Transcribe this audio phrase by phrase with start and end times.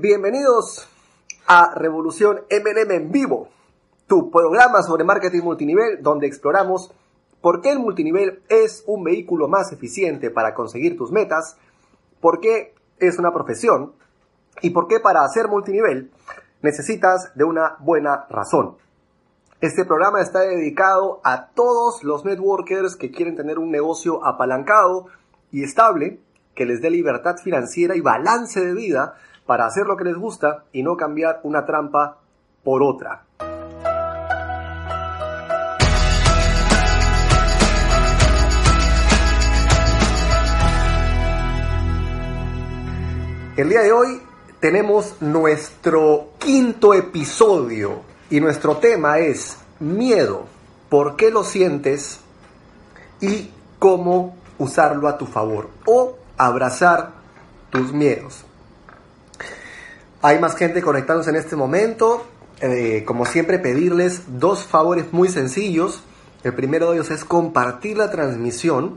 [0.00, 0.88] bienvenidos
[1.48, 3.48] a Revolución MLM en vivo,
[4.06, 6.92] tu programa sobre marketing multinivel donde exploramos
[7.40, 11.56] por qué el multinivel es un vehículo más eficiente para conseguir tus metas,
[12.20, 13.92] por qué es una profesión
[14.62, 16.12] y por qué para hacer multinivel
[16.62, 18.76] necesitas de una buena razón.
[19.60, 25.06] Este programa está dedicado a todos los networkers que quieren tener un negocio apalancado
[25.50, 26.20] y estable
[26.54, 29.16] que les dé libertad financiera y balance de vida
[29.48, 32.18] para hacer lo que les gusta y no cambiar una trampa
[32.62, 33.24] por otra.
[43.56, 44.20] El día de hoy
[44.60, 50.44] tenemos nuestro quinto episodio y nuestro tema es miedo,
[50.90, 52.20] por qué lo sientes
[53.22, 57.12] y cómo usarlo a tu favor o abrazar
[57.70, 58.44] tus miedos.
[60.28, 62.22] Hay más gente conectándose en este momento.
[62.60, 66.02] Eh, como siempre, pedirles dos favores muy sencillos.
[66.44, 68.96] El primero de ellos es compartir la transmisión.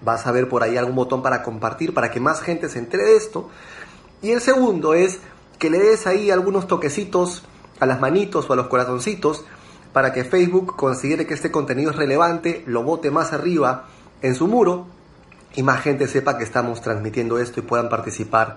[0.00, 3.04] Vas a ver por ahí algún botón para compartir para que más gente se entere
[3.04, 3.50] de esto.
[4.22, 5.18] Y el segundo es
[5.58, 7.44] que le des ahí algunos toquecitos
[7.78, 9.44] a las manitos o a los corazoncitos
[9.92, 13.88] para que Facebook considere que este contenido es relevante, lo bote más arriba
[14.22, 14.86] en su muro
[15.54, 18.56] y más gente sepa que estamos transmitiendo esto y puedan participar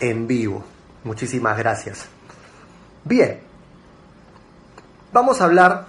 [0.00, 0.64] en vivo.
[1.04, 2.06] Muchísimas gracias.
[3.04, 3.40] Bien,
[5.12, 5.86] vamos a hablar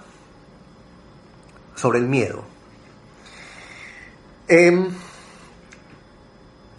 [1.76, 2.42] sobre el miedo.
[4.48, 4.88] Em,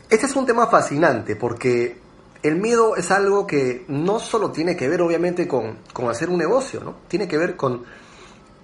[0.10, 1.98] este es un tema fascinante porque
[2.44, 6.38] el miedo es algo que no solo tiene que ver obviamente con, con hacer un
[6.38, 6.96] negocio, ¿no?
[7.08, 7.84] tiene que ver con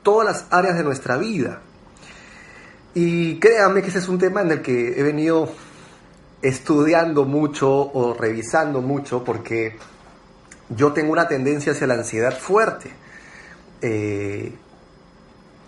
[0.04, 1.62] todas las áreas de nuestra vida.
[2.94, 5.50] Y créanme que ese es un tema en el que he venido
[6.42, 9.78] estudiando mucho o revisando mucho porque
[10.70, 12.92] yo tengo una tendencia hacia la ansiedad fuerte.
[13.82, 14.54] Eh,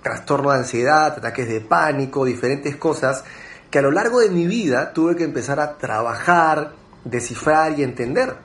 [0.01, 3.23] trastorno de ansiedad, ataques de pánico, diferentes cosas
[3.71, 6.73] que a lo largo de mi vida tuve que empezar a trabajar,
[7.05, 8.35] descifrar y entender.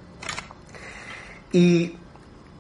[1.53, 1.99] Y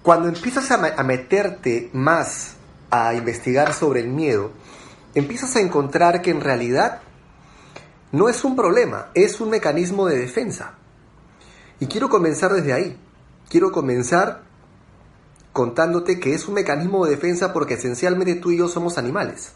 [0.02, 2.56] cuando empiezas a, meterte más
[2.90, 4.52] a investigar sobre el miedo,
[5.14, 7.00] empiezas a encontrar que en realidad
[8.12, 10.74] no es un problema, es un mecanismo de defensa.
[11.80, 12.98] Y quiero comenzar desde ahí.
[13.48, 14.42] Quiero comenzar
[15.52, 19.52] contándote que es un mecanismo de defensa porque esencialmente tú y yo somos animales.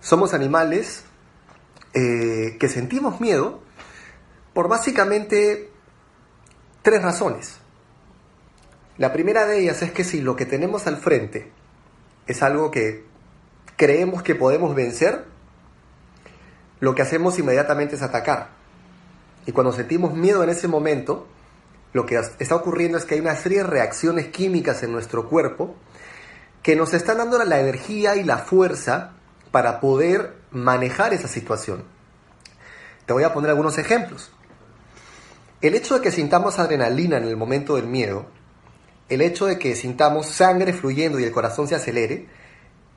[0.00, 1.04] Somos animales
[1.94, 3.60] eh, que sentimos miedo
[4.52, 5.70] por básicamente
[6.82, 7.58] tres razones.
[8.98, 11.50] La primera de ellas es que si lo que tenemos al frente
[12.26, 13.04] es algo que
[13.76, 15.26] creemos que podemos vencer,
[16.80, 18.48] lo que hacemos inmediatamente es atacar.
[19.46, 21.26] Y cuando sentimos miedo en ese momento,
[21.92, 25.76] lo que está ocurriendo es que hay una serie de reacciones químicas en nuestro cuerpo
[26.62, 29.12] que nos están dando la energía y la fuerza
[29.52, 31.84] para poder manejar esa situación.
[33.06, 34.32] Te voy a poner algunos ejemplos.
[35.60, 38.26] El hecho de que sintamos adrenalina en el momento del miedo,
[39.08, 42.26] el hecho de que sintamos sangre fluyendo y el corazón se acelere,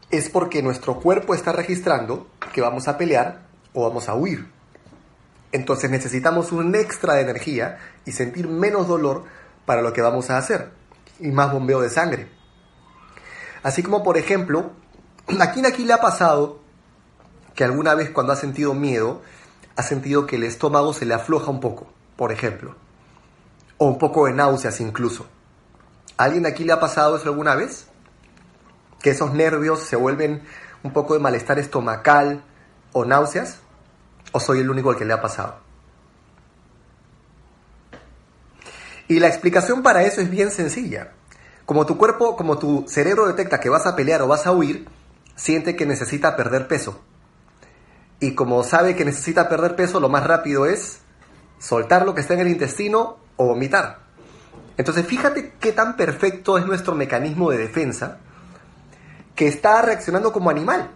[0.10, 4.47] es porque nuestro cuerpo está registrando que vamos a pelear o vamos a huir.
[5.52, 9.24] Entonces necesitamos un extra de energía y sentir menos dolor
[9.66, 10.72] para lo que vamos a hacer
[11.19, 12.28] y más bombeo de sangre.
[13.63, 14.72] Así como por ejemplo,
[15.40, 16.59] ¿a quién aquí le ha pasado
[17.56, 19.22] que alguna vez cuando ha sentido miedo
[19.75, 22.75] ha sentido que el estómago se le afloja un poco, por ejemplo?
[23.78, 25.25] O un poco de náuseas incluso.
[26.18, 27.88] ¿A alguien aquí le ha pasado eso alguna vez?
[29.01, 30.44] Que esos nervios se vuelven
[30.84, 32.44] un poco de malestar estomacal
[32.94, 33.60] o náuseas.
[34.32, 35.58] ¿O soy el único al que le ha pasado?
[39.08, 41.14] Y la explicación para eso es bien sencilla.
[41.66, 44.88] Como tu cuerpo, como tu cerebro detecta que vas a pelear o vas a huir,
[45.36, 47.02] siente que necesita perder peso.
[48.20, 51.00] Y como sabe que necesita perder peso, lo más rápido es
[51.58, 54.00] soltar lo que está en el intestino o vomitar.
[54.78, 58.19] Entonces fíjate qué tan perfecto es nuestro mecanismo de defensa
[59.36, 60.92] que está reaccionando como animal.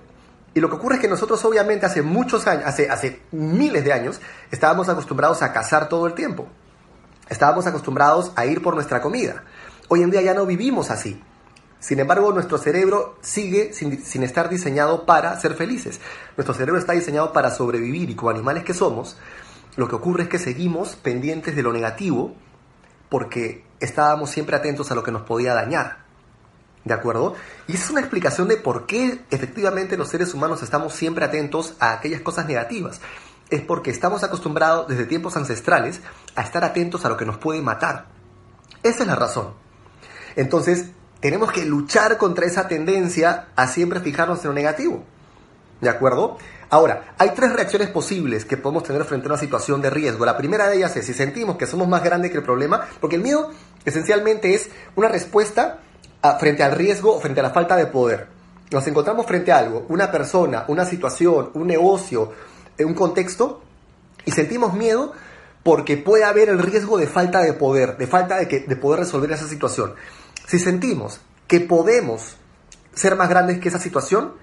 [0.53, 4.21] Y lo que ocurre es que nosotros obviamente hace muchos años, hace, miles de años,
[4.51, 6.47] estábamos acostumbrados a cazar todo el tiempo.
[7.27, 9.43] Estábamos acostumbrados a ir por nuestra comida.
[9.87, 11.21] Hoy en día ya no vivimos así.
[11.79, 15.99] Sin embargo, nuestro cerebro sigue sin, sin, estar diseñado para ser felices.
[16.37, 19.17] Nuestro cerebro está diseñado para sobrevivir y como animales que somos,
[19.75, 22.35] lo que ocurre es que seguimos pendientes de lo negativo
[23.09, 26.02] porque estábamos siempre atentos a lo que nos podía dañar.
[26.85, 27.35] ¿De acuerdo?
[27.67, 31.93] Y es una explicación de por qué efectivamente los seres humanos estamos siempre atentos a
[31.93, 32.99] aquellas cosas negativas.
[33.49, 36.01] Es porque estamos acostumbrados desde tiempos ancestrales
[36.35, 38.07] a estar atentos a lo que nos puede matar.
[38.83, 39.53] Esa es la razón.
[40.35, 40.87] Entonces,
[41.21, 45.05] tenemos que luchar contra esa tendencia a siempre fijarnos en lo negativo.
[45.79, 46.37] ¿De acuerdo?
[46.69, 50.25] Ahora, hay tres reacciones posibles que podemos tener frente a una situación de riesgo.
[50.25, 53.15] La primera de ellas es si sentimos que somos más grandes que el problema, porque
[53.15, 53.51] el miedo
[53.85, 55.79] esencialmente es una respuesta
[56.39, 58.27] frente al riesgo frente a la falta de poder.
[58.71, 62.31] Nos encontramos frente a algo, una persona, una situación, un negocio,
[62.77, 63.61] eh, un contexto,
[64.25, 65.13] y sentimos miedo
[65.63, 69.01] porque puede haber el riesgo de falta de poder, de falta de, que, de poder
[69.01, 69.93] resolver esa situación.
[70.47, 72.37] Si sentimos que podemos
[72.93, 74.33] ser más grandes que esa situación,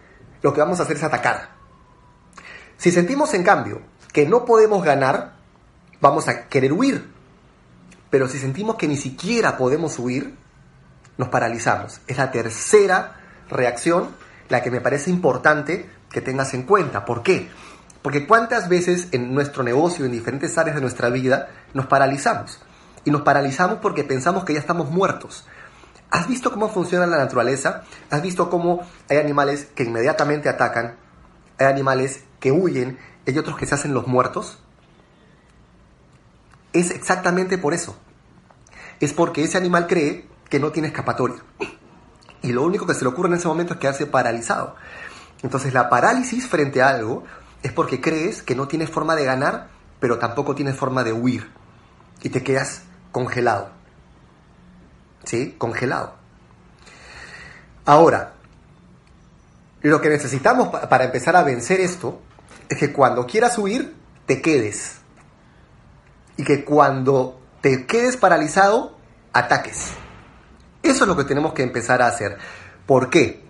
[0.43, 1.51] lo que vamos a hacer es atacar.
[2.77, 5.37] Si sentimos, en cambio, que no podemos ganar,
[6.01, 7.11] vamos a querer huir.
[8.11, 10.35] Pero si sentimos que ni siquiera podemos huir,
[11.21, 12.01] nos paralizamos.
[12.07, 13.21] Es la tercera
[13.51, 14.09] reacción
[14.49, 17.05] la que me parece importante que tengas en cuenta.
[17.05, 17.51] ¿Por qué?
[18.01, 22.63] Porque cuántas veces en nuestro negocio, en diferentes áreas de nuestra vida, nos paralizamos.
[23.05, 25.47] Y nos paralizamos porque pensamos que ya estamos muertos.
[26.11, 27.83] ¿Has visto cómo funciona la naturaleza?
[28.09, 28.81] ¿Has visto cómo
[29.11, 30.97] hay animales que inmediatamente atacan?
[31.59, 34.59] Hay animales que huyen, hay otros que se hacen los muertos.
[36.73, 37.95] Es exactamente por eso.
[39.01, 41.43] Es porque ese animal cree que no tiene escapatoria.
[42.43, 44.75] Y lo único que se le ocurre en ese momento es quedarse paralizado.
[45.43, 47.25] Entonces la parálisis frente a algo
[47.63, 49.69] es porque crees que no tienes forma de ganar,
[50.01, 51.51] pero tampoco tienes forma de huir.
[52.23, 52.83] Y te quedas
[53.13, 53.71] congelado.
[55.25, 55.55] ¿Sí?
[55.57, 56.15] Congelado.
[57.85, 58.35] Ahora,
[59.83, 62.21] lo que necesitamos para empezar a vencer esto
[62.69, 63.95] es que cuando quieras huir,
[64.27, 64.97] te quedes.
[66.37, 68.97] Y que cuando te quedes paralizado,
[69.33, 69.93] ataques.
[70.83, 72.39] Eso es lo que tenemos que empezar a hacer.
[72.87, 73.43] ¿Por qué?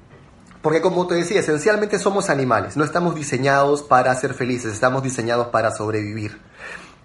[0.63, 5.49] Porque como te decía, esencialmente somos animales, no estamos diseñados para ser felices, estamos diseñados
[5.49, 6.39] para sobrevivir.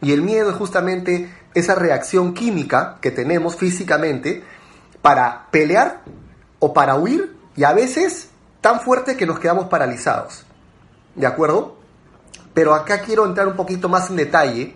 [0.01, 4.43] Y el miedo es justamente esa reacción química que tenemos físicamente
[5.01, 6.01] para pelear
[6.59, 8.29] o para huir y a veces
[8.59, 10.43] tan fuerte que nos quedamos paralizados.
[11.15, 11.77] ¿De acuerdo?
[12.53, 14.75] Pero acá quiero entrar un poquito más en detalle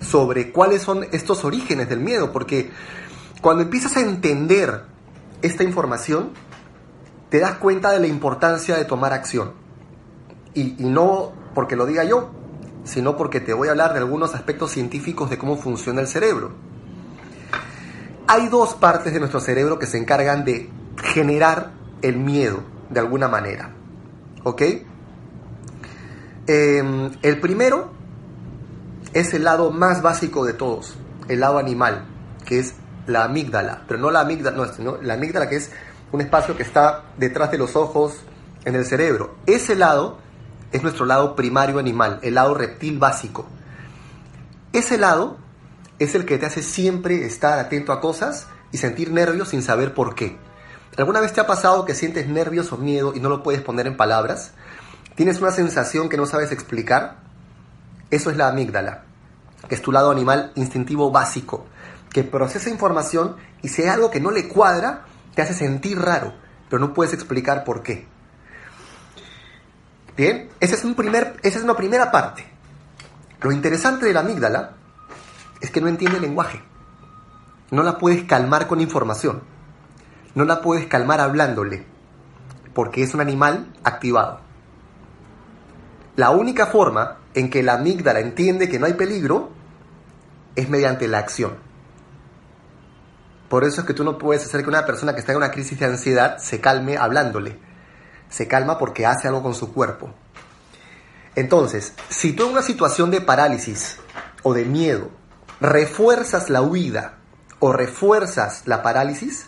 [0.00, 2.70] sobre cuáles son estos orígenes del miedo, porque
[3.40, 4.82] cuando empiezas a entender
[5.42, 6.30] esta información,
[7.28, 9.52] te das cuenta de la importancia de tomar acción.
[10.54, 12.30] Y, no porque lo diga yo,
[12.84, 16.52] sino porque te voy a hablar de algunos aspectos científicos de cómo funciona el cerebro.
[18.26, 20.70] Hay dos partes de nuestro cerebro que se encargan de
[21.02, 23.70] generar el miedo de alguna manera.
[24.44, 24.62] ¿Ok?
[26.46, 27.90] Em, el primero
[29.12, 30.96] es el lado más básico de todos,
[31.28, 32.06] el lado animal,
[32.44, 32.74] que es
[33.08, 35.70] la amígdala, pero no la amígdala, no, la amígdala que es
[36.12, 38.14] un espacio que está detrás de los ojos
[38.64, 39.36] en el cerebro.
[39.46, 40.18] Ese lado
[40.72, 43.46] es nuestro lado primario animal, el lado reptil básico.
[44.72, 45.38] Ese lado
[45.98, 49.94] es el que te hace siempre estar atento a cosas y sentir nervios sin saber
[49.94, 50.36] por qué.
[50.96, 53.86] ¿Alguna vez te ha pasado que sientes nervios o miedo y no lo puedes poner
[53.86, 54.52] en palabras?
[55.14, 57.16] ¿Tienes una sensación que no sabes explicar?
[58.10, 59.04] Eso es la amígdala,
[59.68, 61.66] que es tu lado animal instintivo básico
[62.10, 66.32] que procesa información y si hay algo que no le cuadra, te hace sentir raro,
[66.68, 68.06] pero no puedes explicar por qué.
[70.16, 70.84] Bien, esa es,
[71.42, 72.44] esa es una primera parte.
[73.40, 74.72] Lo interesante de la amígdala
[75.60, 76.60] es que no entiende lenguaje.
[77.70, 79.42] No la puedes calmar con información.
[80.34, 81.86] No la puedes calmar hablándole,
[82.74, 84.40] porque es un animal activado.
[86.16, 89.50] La única forma en que la amígdala entiende que no hay peligro
[90.56, 91.67] es mediante la acción.
[93.48, 95.50] Por eso es que tú no puedes hacer que una persona que está en una
[95.50, 97.58] crisis de ansiedad se calme hablándole.
[98.28, 100.10] Se calma porque hace algo con su cuerpo.
[101.34, 103.98] Entonces, si tú en una situación de parálisis
[104.42, 105.10] o de miedo
[105.60, 107.14] refuerzas la huida
[107.58, 109.46] o refuerzas la parálisis,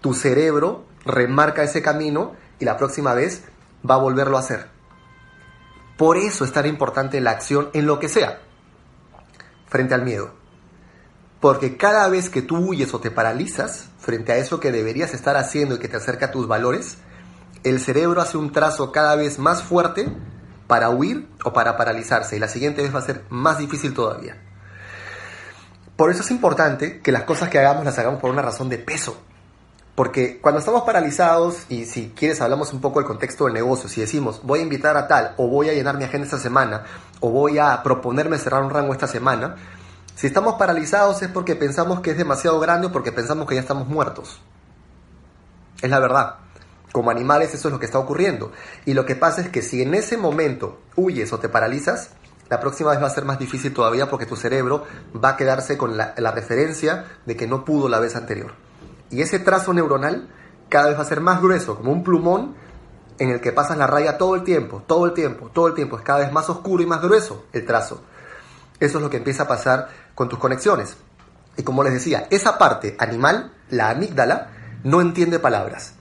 [0.00, 3.42] tu cerebro remarca ese camino y la próxima vez
[3.88, 4.68] va a volverlo a hacer.
[5.96, 8.40] Por eso es tan importante la acción en lo que sea,
[9.68, 10.45] frente al miedo.
[11.40, 15.36] Porque cada vez que tú huyes o te paralizas frente a eso que deberías estar
[15.36, 16.98] haciendo y que te acerca a tus valores,
[17.64, 20.08] el cerebro hace un trazo cada vez más fuerte
[20.66, 24.36] para huir o para paralizarse y la siguiente vez va a ser más difícil todavía.
[25.96, 28.78] Por eso es importante que las cosas que hagamos las hagamos por una razón de
[28.78, 29.16] peso.
[29.94, 34.02] Porque cuando estamos paralizados, y si quieres hablamos un poco del contexto del negocio, si
[34.02, 36.84] decimos voy a invitar a tal, o voy a llenar mi agenda esta semana,
[37.20, 39.56] o voy a proponerme cerrar un rango esta semana,
[40.16, 43.60] si estamos paralizados es porque pensamos que es demasiado grande o porque pensamos que ya
[43.60, 44.40] estamos muertos.
[45.82, 46.36] Es la verdad.
[46.90, 48.50] Como animales eso es lo que está ocurriendo.
[48.86, 52.12] Y lo que pasa es que si en ese momento huyes o te paralizas,
[52.48, 54.84] la próxima vez va a ser más difícil todavía porque tu cerebro
[55.22, 58.54] va a quedarse con la, la referencia de que no pudo la vez anterior.
[59.10, 60.30] Y ese trazo neuronal
[60.70, 62.54] cada vez va a ser más grueso, como un plumón
[63.18, 65.98] en el que pasas la raya todo el tiempo, todo el tiempo, todo el tiempo.
[65.98, 68.00] Es cada vez más oscuro y más grueso el trazo.
[68.80, 70.96] Eso es lo que empieza a pasar con tus conexiones.
[71.56, 74.50] Y como les decía, esa parte animal, la amígdala,
[74.84, 75.94] no entiende palabras.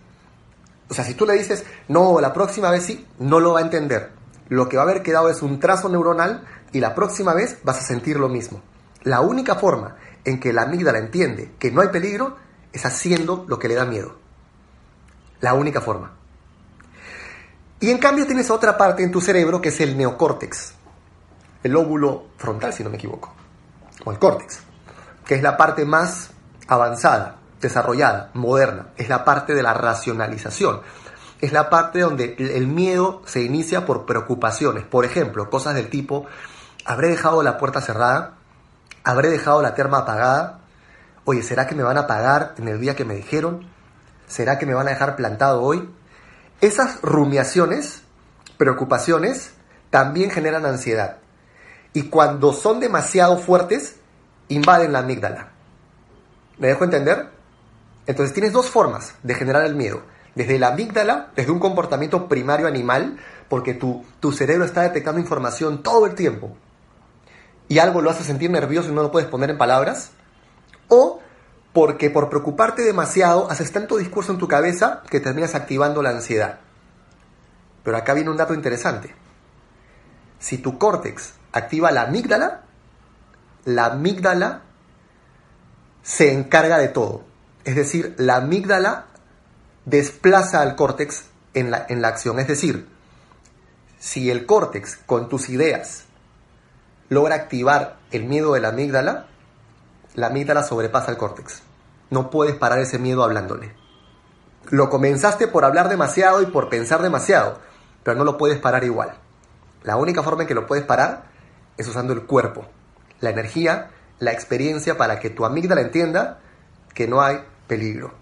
[0.89, 3.63] O sea, si tú le dices, no, la próxima vez sí, no lo va a
[3.63, 4.11] entender.
[4.49, 7.79] Lo que va a haber quedado es un trazo neuronal y la próxima vez vas
[7.79, 8.61] a sentir lo mismo.
[9.03, 12.37] La única forma en que la amígdala entiende que no hay peligro
[12.73, 14.17] es haciendo lo que le da miedo.
[15.39, 16.13] La única forma.
[17.79, 20.73] Y en cambio tienes otra parte en tu cerebro que es el neocórtex,
[21.65, 23.33] el lóbulo frontal, si no me equivoco,
[24.05, 24.59] o el córtex,
[25.25, 26.29] que es la parte más
[26.67, 30.81] avanzada, desarrollada, moderna, es la parte de la racionalización,
[31.41, 36.27] es la parte donde el miedo se inicia por preocupaciones, por ejemplo, cosas del tipo,
[36.85, 38.35] ¿habré dejado la puerta cerrada?
[39.03, 40.59] ¿Habré dejado la terma apagada?
[41.23, 43.67] Oye, ¿será que me van a pagar en el día que me dijeron?
[44.27, 45.89] ¿Será que me van a dejar plantado hoy?
[46.61, 48.03] Esas rumiaciones,
[48.57, 49.55] preocupaciones,
[49.89, 51.24] también generan ansiedad.
[51.95, 53.95] Y cuando son demasiado fuertes,
[54.49, 55.53] invaden la amígdala.
[56.59, 57.29] ¿Me dejo entender?
[58.05, 60.03] Entonces tienes dos formas de generar el miedo.
[60.35, 65.81] Desde la amígdala, desde un comportamiento primario animal, porque tu, tu cerebro está detectando información
[65.81, 66.55] todo el tiempo
[67.69, 70.11] y algo lo hace sentir nervioso y no lo puedes poner en palabras.
[70.89, 71.21] O
[71.71, 76.59] porque por preocuparte demasiado haces tanto discurso en tu cabeza que terminas activando la ansiedad.
[77.83, 79.15] Pero acá viene un dato interesante.
[80.39, 82.61] Si tu córtex activa la amígdala,
[83.63, 84.61] la amígdala
[86.03, 87.23] se encarga de todo.
[87.63, 89.05] Es decir, la amígdala
[89.85, 92.39] desplaza al córtex en la, en la acción.
[92.39, 92.87] Es decir,
[93.99, 96.03] si el córtex con tus ideas
[97.07, 99.27] logra activar el miedo de la amígdala,
[100.13, 101.61] la amígdala sobrepasa el córtex.
[102.09, 103.73] No puedes parar ese miedo hablándole.
[104.71, 107.59] Lo comenzaste por hablar demasiado y por pensar demasiado,
[108.03, 109.17] pero no lo puedes parar igual.
[109.83, 111.34] La única forma en que lo puedes parar
[111.77, 112.65] es usando el cuerpo,
[113.19, 113.89] la energía,
[114.19, 116.39] la experiencia para que tu amígdala entienda
[116.93, 118.13] que no hay peligro.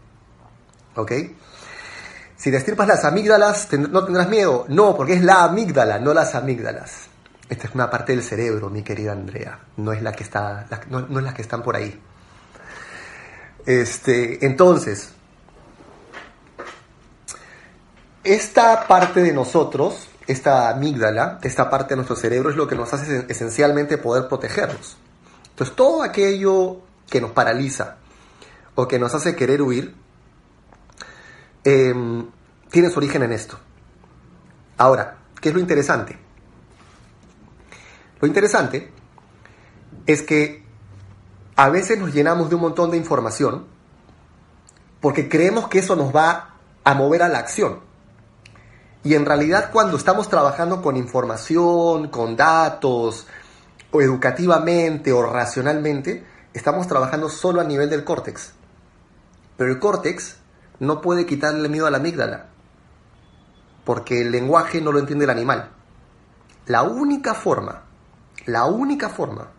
[0.96, 1.12] ¿Ok?
[2.36, 4.66] Si destripas las amígdalas, no tendrás miedo.
[4.68, 7.08] No, porque es la amígdala, no las amígdalas.
[7.50, 9.60] Esta es una parte del cerebro, mi querida Andrea.
[9.78, 12.02] No es la que está, no, no es la que están por ahí.
[13.66, 15.14] Este, entonces,
[18.24, 22.94] esta parte de nosotros, esta amígdala, esta parte de nuestro cerebro es lo que nos
[22.94, 24.98] hace esencialmente poder protegernos.
[25.50, 27.98] Entonces, todo aquello que nos paraliza
[28.76, 29.96] o que nos hace querer huir,
[31.64, 32.28] em,
[32.70, 33.60] tiene su origen en esto.
[34.78, 36.18] Ahora, ¿qué es lo interesante?
[38.20, 38.92] Lo interesante
[40.08, 40.64] es que
[41.56, 43.68] a veces nos llenamos de un montón de información
[45.02, 47.82] porque creemos que eso nos va a mover a la acción.
[49.04, 53.28] Y en realidad cuando estamos trabajando con información, con datos,
[53.92, 58.54] o educativamente o racionalmente, estamos trabajando solo a nivel del córtex.
[59.58, 60.38] Pero el córtex
[60.80, 62.48] no puede quitarle miedo a la amígdala,
[63.86, 65.72] porque el lenguaje no lo entiende el animal.
[66.66, 67.84] La única forma,
[68.46, 69.50] la única forma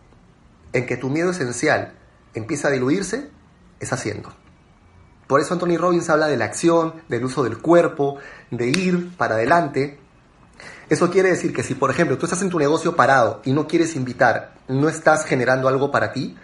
[0.73, 1.93] en que tu miedo esencial
[2.33, 3.29] empieza a diluirse
[3.79, 4.33] es haciendo.
[5.27, 8.17] Por eso Anthony Robbins habla de la acción, del uso del cuerpo,
[8.51, 9.99] de ir para adelante.
[10.89, 13.67] Eso quiere decir que si, por ejemplo, tú estás en tu negocio parado y no
[13.67, 16.37] quieres invitar, no estás generando algo para ti,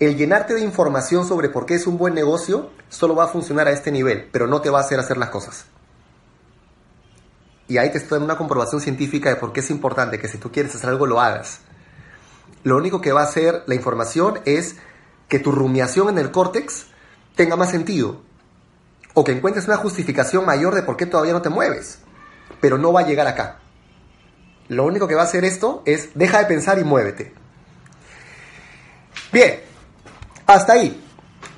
[0.00, 3.66] el llenarte de información sobre por qué es un buen negocio solo va a funcionar
[3.66, 5.66] a este nivel, pero no te va a hacer hacer las cosas.
[7.66, 10.38] Y ahí te estoy dando una comprobación científica de por qué es importante que si
[10.38, 11.60] tú quieres hacer algo lo hagas
[12.62, 14.76] lo único que va a hacer la información es
[15.28, 16.86] que tu rumiación en el córtex
[17.36, 18.22] tenga más sentido.
[19.18, 21.98] O que encuentres una justificación mayor de por qué todavía no te mueves.
[22.60, 23.58] Pero no va a llegar acá.
[24.68, 27.34] Lo único que va a hacer esto es deja de pensar y muévete.
[29.32, 29.58] Bien,
[30.46, 31.04] hasta ahí.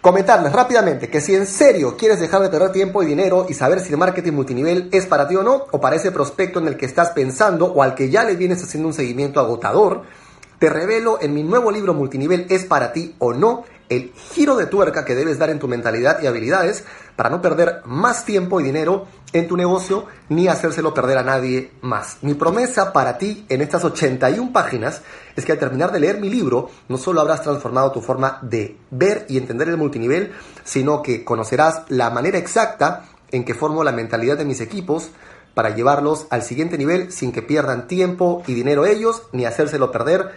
[0.00, 3.81] Comentarles rápidamente que si en serio quieres dejar de perder tiempo y dinero y saber
[3.81, 6.79] si el marketing multinivel es para ti o no, o para ese prospecto en el
[6.79, 10.05] que estás pensando o al que ya le vienes haciendo un seguimiento agotador,
[10.59, 13.64] te revelo en mi nuevo libro multinivel ¿Es para ti o no?
[13.90, 16.85] El giro de tuerca que debes dar en tu mentalidad y habilidades
[17.16, 21.73] para no perder más tiempo y dinero en tu negocio ni hacérselo perder a nadie
[21.82, 22.16] más.
[22.23, 25.02] Mi promesa para ti en estas 81 páginas
[25.37, 28.78] es que al terminar de leer mi libro no solo habrás transformado tu forma de
[28.90, 30.32] ver y entender el multinivel,
[30.64, 35.11] sino que conocerás la manera exacta en que formo la mentalidad de mis equipos,
[35.54, 40.30] para llevarlos al siguiente nivel sin que pierdan tiempo y dinero ellos ni hacérselo perder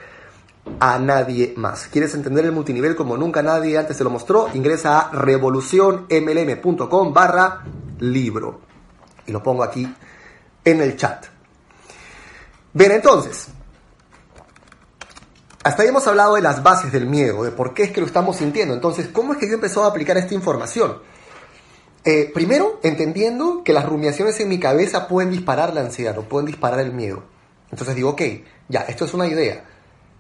[0.79, 1.88] a nadie más.
[1.88, 4.50] ¿Quieres entender el multinivel como nunca nadie antes se lo mostró?
[4.53, 7.63] Ingresa a revolucionmlm.com barra
[8.00, 8.62] libro.
[9.25, 9.93] Y lo pongo aquí
[10.63, 11.25] en el chat.
[12.74, 13.48] Bien, entonces,
[15.63, 18.08] hasta ahí hemos hablado de las bases del miedo, de por qué es que lo
[18.08, 18.74] estamos sintiendo.
[18.74, 20.98] Entonces, ¿cómo es que yo empezó a aplicar esta información?
[22.05, 26.48] Eh, primero, entendiendo que las rumiaciones en mi cabeza pueden disparar la ansiedad o pueden
[26.48, 27.24] disparar el miedo.
[27.72, 28.22] Entonces digo, ok,
[28.67, 29.63] ya, esto es una idea.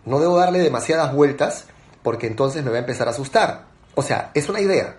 [0.05, 1.65] No debo darle demasiadas vueltas
[2.01, 3.65] porque entonces me va a empezar a asustar.
[3.95, 4.97] O sea, es una idea.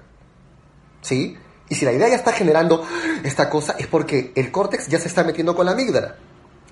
[1.03, 1.37] ¿Sí?
[1.69, 2.85] Y si la idea ya está generando
[3.23, 6.17] esta cosa es porque el córtex ya se está metiendo con la amígdala.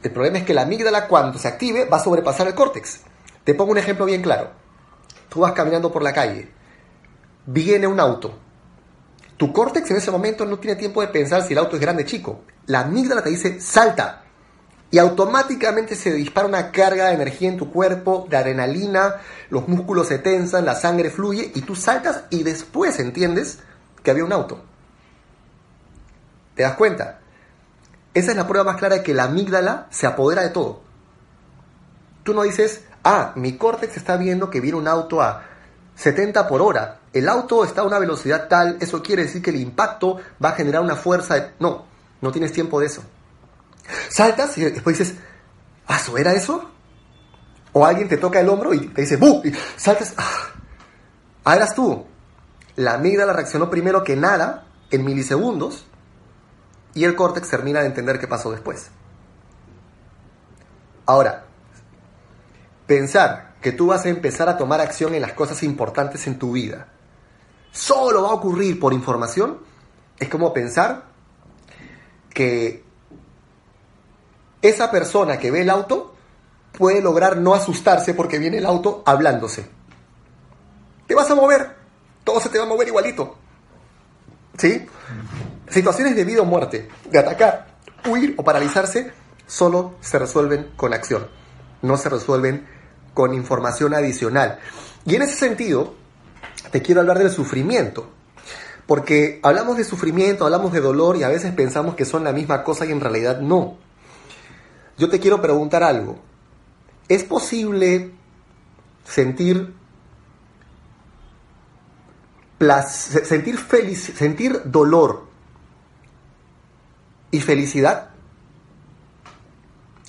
[0.03, 3.01] El problema es que la amígdala cuando se active va a sobrepasar el córtex.
[3.45, 4.51] Te pongo un ejemplo bien claro.
[5.29, 6.51] Tú vas caminando por la calle,
[7.47, 8.39] viene un auto,
[9.43, 12.05] tu córtex en ese momento no tiene tiempo de pensar si el auto es grande
[12.05, 12.43] o chico.
[12.67, 14.22] La amígdala te dice salta.
[14.93, 19.17] Y automáticamente se dispara una carga de energía en tu cuerpo, de adrenalina,
[19.49, 23.61] los músculos se tensan, la sangre fluye y tú saltas y después entiendes
[24.03, 24.61] que había un auto.
[26.55, 27.21] ¿Te das cuenta?
[28.13, 30.83] Esa es la prueba más clara de que la amígdala se apodera de todo.
[32.23, 35.43] Tú no dices, ah, mi córtex está viendo que viene un auto a
[35.97, 36.99] 70 por hora.
[37.15, 40.55] El auto está a una velocidad tal, eso quiere decir que el impacto va a
[40.55, 41.53] generar una fuerza.
[41.61, 41.87] No,
[42.21, 43.03] no tienes tiempo de eso.
[44.09, 45.17] Saltas y después dices,
[45.89, 46.71] ¿ah, era eso?
[47.73, 49.43] O alguien te toca el hombro y te dice, ¡bu!
[49.45, 50.51] Y saltas, ¡ah!
[51.45, 52.07] ah eras tú.
[52.77, 55.87] La amígdala reaccionó primero que nada, en milisegundos,
[56.95, 58.91] y el córtex termina de entender qué pasó después.
[61.07, 61.45] Ahora,
[62.87, 66.53] pensar que tú vas a empezar a tomar acción en las cosas importantes en tu
[66.53, 66.89] vida,
[67.71, 69.59] solo va a ocurrir por información,
[70.19, 71.05] es como pensar
[72.31, 72.85] que
[74.63, 76.15] esa persona que ve el auto
[76.79, 79.67] puede lograr no asustarse porque viene el auto hablándose.
[81.07, 81.77] Te vas a mover,
[82.25, 83.37] todo se te va a mover igualito.
[84.57, 84.87] ¿Sí?
[85.69, 87.67] Situaciones de vida o muerte, de atacar,
[88.09, 89.13] huir o paralizarse,
[89.47, 91.29] solo se resuelven con acción,
[91.83, 92.67] no se resuelven
[93.15, 94.59] con información adicional.
[95.05, 95.95] Y en ese sentido,
[96.71, 98.11] te quiero hablar del sufrimiento.
[98.87, 102.65] Porque hablamos de sufrimiento, hablamos de dolor y a veces pensamos que son la misma
[102.65, 103.79] cosa y en realidad no.
[104.99, 106.19] Yo te quiero preguntar algo.
[107.09, 108.13] ¿Es posible
[109.05, 109.75] sentir
[112.81, 115.27] sentir feliz, sentir dolor
[117.31, 118.11] y felicidad?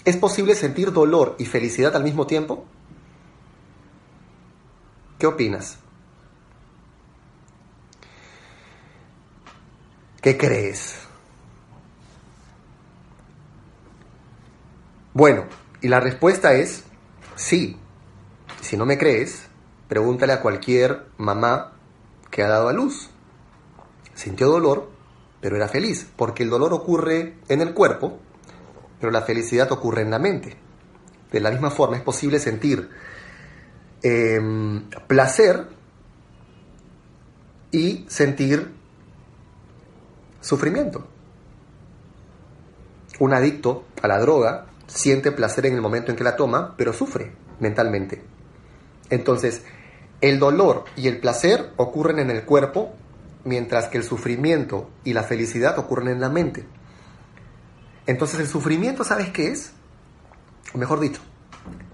[0.06, 2.65] ¿Es posible sentir dolor y felicidad al mismo tiempo?
[5.17, 5.78] ¿Qué opinas?
[10.22, 11.08] ¿Qué crees?
[15.13, 15.45] Bueno,
[15.82, 16.84] y la respuesta es
[17.36, 17.78] sí.
[18.62, 19.43] Si no me crees,
[19.88, 21.73] pregúntale a cualquier mamá
[22.32, 23.10] que ha dado a luz.
[24.13, 24.89] Sintió dolor,
[25.41, 28.19] pero era feliz, porque el dolor ocurre en el cuerpo,
[28.99, 30.58] pero la felicidad ocurre en la mente.
[31.32, 32.89] De la misma forma es posible sentir
[34.06, 35.65] Em, placer
[37.71, 38.69] y sentir
[40.41, 41.08] sufrimiento.
[43.19, 46.93] Un adicto a la droga siente placer en el momento en que la toma, pero
[46.93, 48.22] sufre mentalmente.
[49.10, 49.63] Entonces,
[50.22, 52.93] el dolor y el placer ocurren en el cuerpo,
[53.43, 56.65] mientras que el sufrimiento y la felicidad ocurren en la mente.
[58.06, 59.72] Entonces, el sufrimiento, ¿sabes qué es?
[60.74, 61.22] O mejor dicho,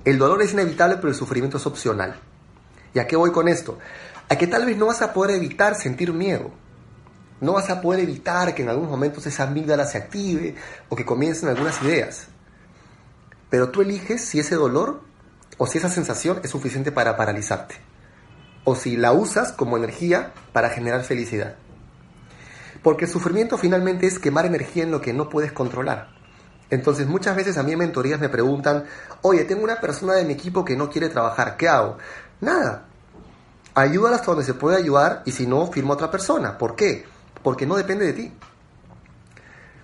[0.06, 2.16] el dolor es inevitable, pero el sufrimiento es opcional.
[2.94, 3.78] ¿Y a qué voy con esto?
[4.30, 6.52] A que tal vez no vas a poder evitar sentir miedo.
[7.42, 10.56] No vas a poder evitar que en algunos momentos esa amígdala se active
[10.90, 12.28] o que comiencen algunas ideas.
[13.50, 15.02] Pero tú eliges si ese dolor
[15.58, 17.76] o si esa sensación es suficiente para paralizarte.
[18.64, 21.56] O si la usas como energía para generar felicidad.
[22.84, 26.10] Porque el sufrimiento finalmente es quemar energía en lo que no puedes controlar.
[26.70, 28.86] Entonces muchas veces a mí en mentorías me preguntan,
[29.22, 31.98] oye, tengo una persona de mi equipo que no quiere trabajar, ¿qué hago?
[32.42, 32.86] Nada.
[33.74, 36.58] Ayúdala hasta donde se puede ayudar y si no, firma otra persona.
[36.58, 37.06] ¿Por qué?
[37.42, 38.34] Porque no depende de ti.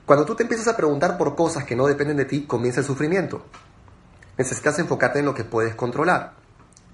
[0.06, 2.86] Cuando tú te empiezas a preguntar por cosas que no dependen de ti, comienza el
[2.86, 3.44] sufrimiento.
[4.38, 6.34] Necesitas enfocarte en lo que puedes controlar.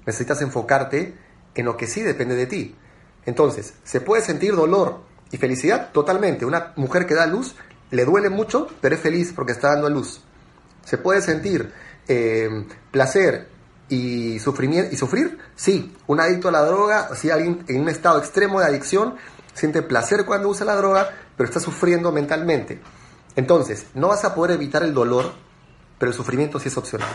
[0.05, 1.17] Necesitas enfocarte
[1.53, 2.75] en lo que sí depende de ti.
[3.25, 5.91] Entonces, ¿se puede sentir dolor y felicidad?
[5.91, 6.45] Totalmente.
[6.45, 7.55] Una mujer que da luz
[7.89, 10.21] le duele mucho, pero es feliz porque está dando a luz.
[10.85, 11.71] Se puede sentir
[12.07, 13.49] eh, placer
[13.89, 15.93] y, y sufrir, sí.
[16.07, 19.15] Un adicto a la droga, si alguien en un estado extremo de adicción,
[19.53, 22.79] siente placer cuando usa la droga, pero está sufriendo mentalmente.
[23.35, 25.31] Entonces, no vas a poder evitar el dolor,
[25.97, 27.09] pero el sufrimiento sí es opcional.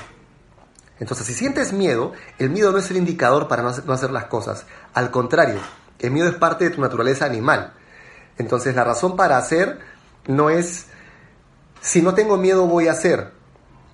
[0.99, 4.65] Entonces, si sientes miedo, el miedo no es el indicador para no hacer, las cosas.
[4.95, 5.61] Al contrario,
[5.99, 7.75] el miedo es parte de tu naturaleza animal.
[8.39, 9.79] Entonces, la razón para hacer
[10.27, 10.87] no es,
[11.81, 13.33] si no tengo miedo, voy a hacer.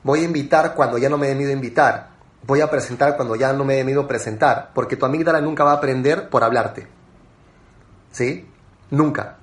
[0.04, 2.10] Voy a invitar cuando ya no me dé miedo invitar.
[2.44, 4.70] Voy a presentar cuando ya no me dé miedo presentar.
[4.74, 6.86] Porque tu amígdala nunca va a aprender por hablarte.
[8.12, 8.48] ¿Sí?
[8.90, 9.38] Nunca.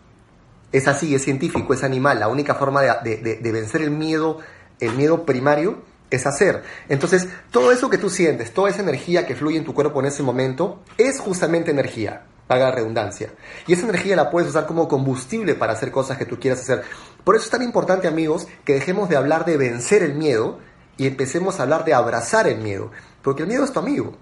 [0.72, 2.20] Es así, es científico, es animal.
[2.20, 4.40] La única forma de, vencer el miedo,
[4.80, 6.64] el miedo primario, es hacer.
[6.90, 10.08] Entonces, todo eso que tú sientes, toda esa energía que fluye en tu cuerpo en
[10.08, 13.32] ese momento, es justamente energía, paga la redundancia.
[13.68, 16.84] Y esa energía la puedes usar como combustible para hacer cosas que tú quieras hacer.
[17.24, 20.60] Por eso es tan importante, amigos, que dejemos de hablar de vencer el miedo
[20.98, 22.92] y empecemos a hablar de abrazar el miedo.
[23.22, 24.16] Porque el miedo es tu amigo.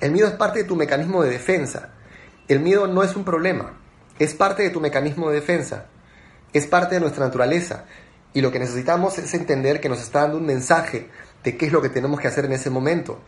[0.00, 1.90] El miedo es parte de tu mecanismo de defensa.
[2.46, 3.74] El miedo no es un problema.
[4.18, 5.86] Es parte de tu mecanismo de defensa.
[6.52, 7.84] Es parte de nuestra naturaleza.
[8.32, 11.08] Y lo que necesitamos es entender que nos está dando un mensaje
[11.44, 13.20] de qué es lo que tenemos que hacer en ese momento.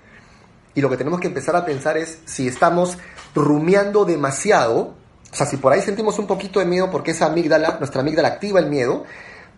[0.74, 2.98] Y lo que tenemos que empezar a pensar es si estamos
[3.34, 4.94] rumiando demasiado,
[5.32, 8.28] o sea, si por ahí sentimos un poquito de miedo porque esa amígdala, nuestra amígdala
[8.28, 9.04] activa el miedo,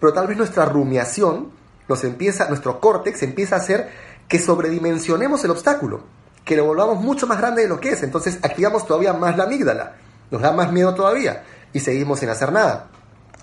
[0.01, 1.51] pero tal vez nuestra rumiación
[1.89, 3.91] nos empieza, nuestro córtex empieza a hacer
[4.29, 6.03] que sobredimensionemos el obstáculo,
[6.45, 8.03] que lo volvamos mucho más grande de lo que es.
[8.03, 9.97] Entonces activamos todavía más la amígdala
[10.33, 12.89] nos da más miedo todavía y seguimos sin hacer nada.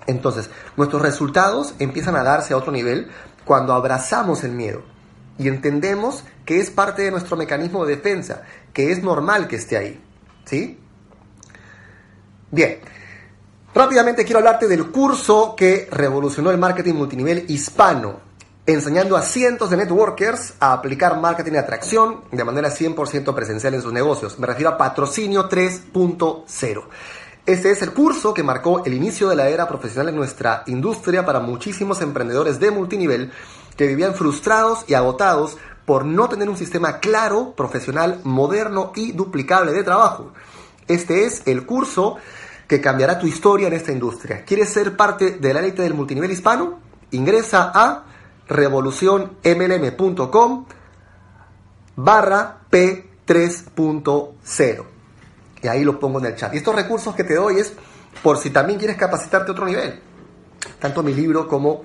[0.07, 3.09] Entonces, nuestros resultados empiezan a darse a otro nivel
[3.45, 4.81] cuando abrazamos el miedo
[5.37, 8.41] y entendemos que es parte de nuestro mecanismo de defensa,
[8.73, 10.03] que es normal que esté ahí.
[10.45, 10.79] ¿Sí?
[12.51, 12.79] Bien.
[13.73, 18.19] Rápidamente quiero hablarte del curso que revolucionó el marketing multinivel hispano,
[18.73, 23.81] enseñando a cientos de networkers a aplicar marketing de atracción de manera 100% presencial en
[23.81, 24.37] sus negocios.
[24.37, 26.83] Me refiero a Patrocinio 3.0.
[27.45, 31.25] Este es el curso que marcó el inicio de la era profesional en nuestra industria
[31.25, 33.31] para muchísimos emprendedores de multinivel
[33.75, 39.71] que vivían frustrados y agotados por no tener un sistema claro, profesional, moderno y duplicable
[39.71, 40.31] de trabajo.
[40.87, 42.17] Este es el curso
[42.67, 44.45] que cambiará tu historia en esta industria.
[44.45, 46.79] ¿Quieres ser parte de la élite del multinivel hispano?
[47.09, 48.03] Ingresa a
[48.49, 50.65] revolucionmlm.com
[51.95, 54.85] barra P3.0.
[55.61, 56.53] Y ahí lo pongo en el chat.
[56.53, 57.73] Y estos recursos que te doy es
[58.23, 59.99] por si también quieres capacitarte a otro nivel.
[60.79, 61.83] Tanto mi libro como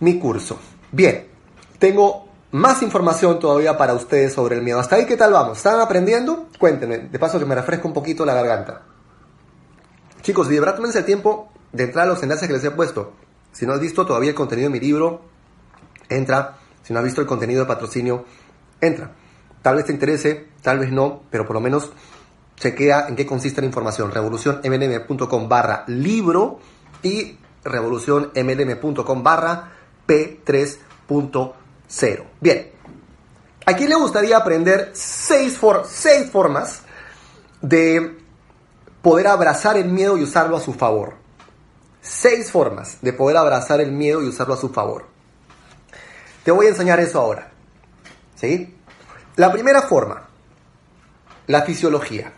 [0.00, 0.58] mi curso.
[0.92, 1.28] Bien,
[1.78, 4.80] tengo más información todavía para ustedes sobre el miedo.
[4.80, 5.58] Hasta ahí, ¿qué tal vamos?
[5.58, 6.48] ¿Están aprendiendo?
[6.58, 8.82] Cuéntenme, de paso que me refresco un poquito la garganta.
[10.22, 13.12] Chicos, de verdad el tiempo de entrar a los enlaces que les he puesto.
[13.52, 15.22] Si no has visto todavía el contenido de mi libro,
[16.08, 16.58] entra.
[16.82, 18.24] Si no has visto el contenido de patrocinio,
[18.80, 19.12] entra.
[19.62, 21.90] Tal vez te interese, tal vez no, pero por lo menos
[22.56, 24.12] chequea en qué consiste la información.
[24.12, 26.60] revolucionmlm.com barra libro
[27.02, 29.72] y revolucionmlm.com barra
[30.06, 32.24] P3.0.
[32.40, 32.70] Bien,
[33.66, 36.82] ¿a quién le gustaría aprender seis, seis formas
[37.60, 38.18] de
[39.02, 41.14] poder abrazar el miedo y usarlo a su favor?
[42.00, 45.15] Seis formas de poder abrazar el miedo y usarlo a su favor.
[46.46, 47.48] Te voy a enseñar eso ahora.
[48.36, 48.72] ¿Sí?
[49.34, 50.28] La primera forma,
[51.48, 52.34] la fisiología,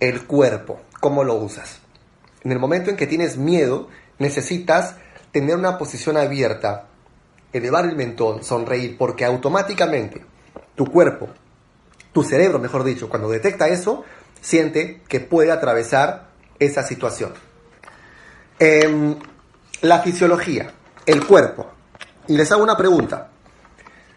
[0.00, 1.80] el cuerpo, cómo lo usas.
[2.42, 4.94] En el momento en que tienes miedo, necesitas
[5.30, 6.86] tener una posición abierta,
[7.52, 10.24] elevar el mentón, sonreír, porque automáticamente
[10.74, 11.28] tu cuerpo,
[12.14, 14.04] tu cerebro, mejor dicho, cuando detecta eso,
[14.40, 17.34] siente que puede atravesar esa situación.
[18.58, 19.16] Em,
[19.82, 20.72] la fisiología,
[21.04, 21.71] el cuerpo,
[22.28, 23.28] y les hago una pregunta.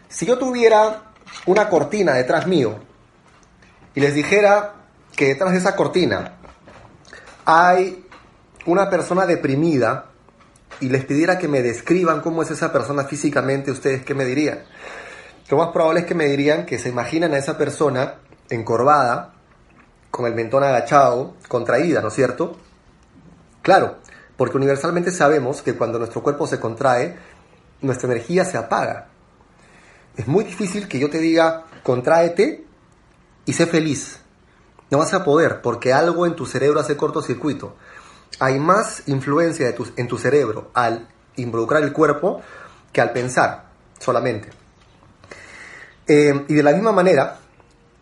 [0.08, 1.12] Si yo tuviera
[1.46, 2.78] una cortina detrás mío
[3.94, 4.74] y les dijera
[5.14, 6.36] que detrás de esa cortina
[7.44, 8.06] hay
[8.66, 10.06] una persona deprimida
[10.80, 14.64] y les pidiera que me describan cómo es esa persona físicamente, ¿ustedes qué me dirían?
[15.48, 18.16] Lo más probable es que me dirían que se imaginan a esa persona
[18.50, 19.32] encorvada,
[20.10, 22.56] con el mentón agachado, contraída, ¿no es cierto?
[23.62, 23.98] Claro,
[24.36, 27.16] porque universalmente sabemos que cuando nuestro cuerpo se contrae,
[27.80, 29.08] nuestra energía se apaga.
[30.16, 32.64] Es muy difícil que yo te diga, contráete
[33.44, 34.20] y sé feliz.
[34.90, 37.76] No vas a poder porque algo en tu cerebro hace cortocircuito.
[38.38, 42.42] Hay más influencia en tu cerebro al involucrar el cuerpo
[42.92, 43.66] que al pensar
[43.98, 44.50] solamente.
[46.06, 47.38] Eh, y de la misma manera,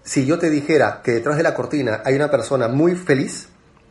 [0.03, 3.49] si yo te dijera que detrás de la cortina hay una persona muy feliz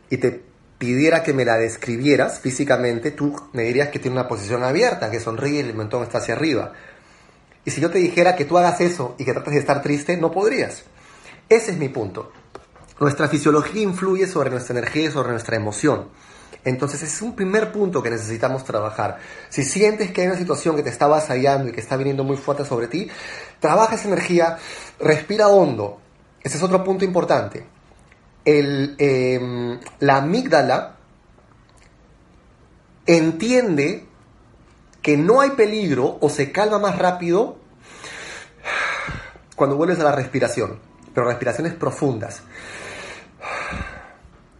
[0.08, 0.44] y te
[0.84, 5.18] pidiera que me la describieras físicamente, tú me dirías que tiene una posición abierta, que
[5.18, 6.74] sonríe y el mentón está hacia arriba.
[7.64, 10.18] Y si yo te dijera que tú hagas eso y que trates de estar triste,
[10.18, 10.82] no podrías.
[11.48, 12.30] Ese es mi punto.
[13.00, 16.08] Nuestra fisiología influye sobre nuestra energía y sobre nuestra emoción.
[16.66, 19.16] Entonces ese es un primer punto que necesitamos trabajar.
[19.48, 22.36] Si sientes que hay una situación que te está avasallando y que está viniendo muy
[22.36, 23.08] fuerte sobre ti,
[23.58, 24.58] trabaja esa energía,
[25.00, 25.98] respira hondo.
[26.42, 27.72] Ese es otro punto importante.
[28.44, 30.96] El, em, la amígdala
[33.06, 34.06] entiende
[35.02, 37.58] que no hay peligro o se calma más rápido
[39.56, 40.78] cuando vuelves a la respiración,
[41.14, 42.42] pero respiraciones profundas,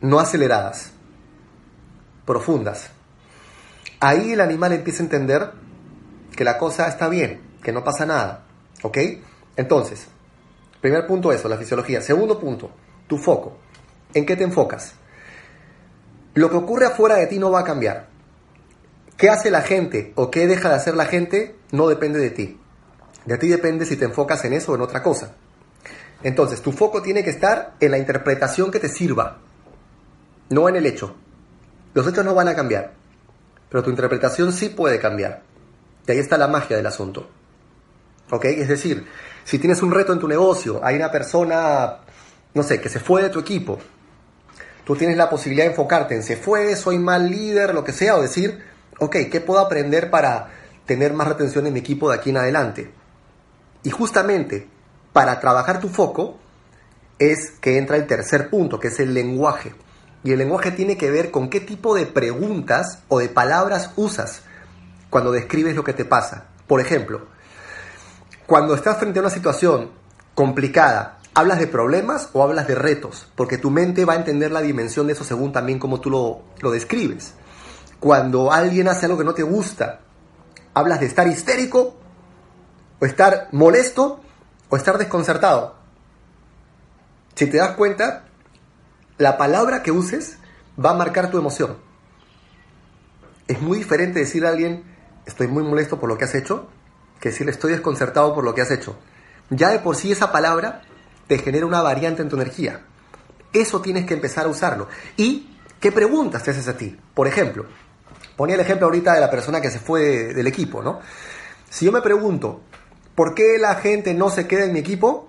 [0.01, 0.93] no aceleradas
[2.25, 2.91] profundas.
[4.01, 5.53] Ahí el animal empieza a entender
[6.37, 8.45] que la cosa está bien, que no pasa nada.
[8.83, 8.99] ¿Ok?
[9.57, 10.07] Entonces,
[10.81, 12.01] primer punto eso, la fisiología.
[12.01, 12.71] Segundo punto,
[13.07, 13.57] tu foco.
[14.15, 14.95] ¿En qué te enfocas?
[16.35, 18.09] Lo que ocurre afuera de ti no va a cambiar.
[19.17, 21.57] ¿Qué hace la gente o qué deja de hacer la gente?
[21.71, 22.61] No depende de ti.
[23.25, 25.35] De ti depende si te enfocas en eso o en otra cosa.
[26.23, 29.39] Entonces, tu foco tiene que estar en la interpretación que te sirva,
[30.51, 31.15] no en el hecho.
[31.93, 32.93] Los hechos no van a cambiar,
[33.69, 35.43] pero tu interpretación sí puede cambiar.
[36.07, 37.29] Y ahí está la magia del asunto.
[38.31, 38.47] ¿Ok?
[38.47, 39.07] Es decir,
[39.45, 41.99] si tienes un reto en tu negocio, hay una persona,
[42.55, 43.79] no sé, que se fue de tu equipo,
[44.85, 48.17] tú tienes la posibilidad de enfocarte en se fue, soy mal líder, lo que sea,
[48.17, 48.63] o decir,
[48.99, 50.51] ok, ¿qué puedo aprender para
[50.87, 52.93] tener más retención en mi equipo de aquí en adelante?
[53.83, 54.69] Y justamente
[55.13, 56.39] para trabajar tu foco
[57.19, 59.75] es que entra el tercer punto, que es el lenguaje.
[60.25, 64.43] Y el lenguaje tiene que ver con qué tipo de preguntas o de palabras usas
[65.11, 66.47] cuando describes lo que te pasa.
[66.67, 67.27] Por ejemplo,
[68.47, 69.91] cuando estás frente a una situación
[70.35, 73.29] complicada, ¿hablas de problemas o hablas de retos?
[73.35, 76.43] Porque tu mente va a entender la dimensión de eso según también como tú lo,
[76.61, 77.35] lo describes.
[78.01, 80.01] Cuando alguien hace algo que no te gusta,
[80.75, 81.97] ¿hablas de estar histérico
[83.01, 84.21] o estar molesto
[84.69, 85.77] o estar desconcertado?
[87.35, 88.27] Si te das cuenta,
[89.19, 90.39] la palabra que uses
[90.83, 91.79] va a marcar tu emoción.
[93.49, 94.85] Es muy diferente decir a alguien,
[95.27, 96.69] estoy muy molesto por lo que has hecho,
[97.21, 98.97] que decirle, estoy desconcertado por lo que has hecho.
[99.51, 100.83] Ya de por sí esa palabra
[101.27, 102.81] te genera una variante en tu energía.
[103.53, 104.89] Eso tienes que empezar a usarlo.
[105.17, 106.97] ¿Y qué preguntas te haces a ti?
[107.15, 107.67] Por ejemplo,
[108.37, 111.01] ponía el ejemplo ahorita de la persona que se fue del equipo, ¿no?
[111.71, 112.61] Si yo me pregunto,
[113.15, 115.29] ¿por qué la gente no se queda en mi equipo?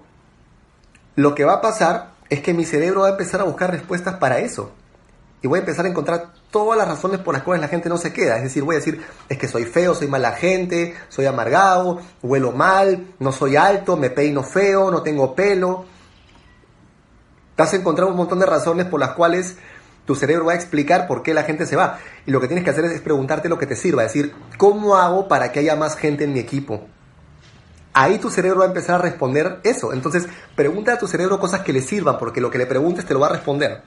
[1.16, 4.16] Lo que va a pasar es que mi cerebro va a empezar a buscar respuestas
[4.16, 4.72] para eso.
[5.46, 8.00] Y voy a empezar a encontrar todas las razones por las cuales la gente no
[8.00, 8.38] se queda.
[8.38, 12.52] Es decir, voy a decir, es que soy feo, soy mala gente, soy amargado, huelo
[12.52, 15.86] mal, no soy alto, me peino feo, no tengo pelo.
[17.56, 19.58] Vas a encontrar un montón de razones por las cuales
[20.06, 22.00] tu cerebro va a explicar por qué la gente se va.
[22.26, 24.04] Y lo que tienes que hacer es preguntarte lo que te sirva.
[24.04, 26.88] Es decir, ¿cómo hago para que haya más gente en mi equipo?
[27.94, 29.94] ahí tu cerebro va a empezar a responder eso.
[29.94, 33.14] Entonces, pregunta a tu cerebro cosas que le sirvan, porque lo que le preguntes te
[33.14, 33.84] lo va a responder.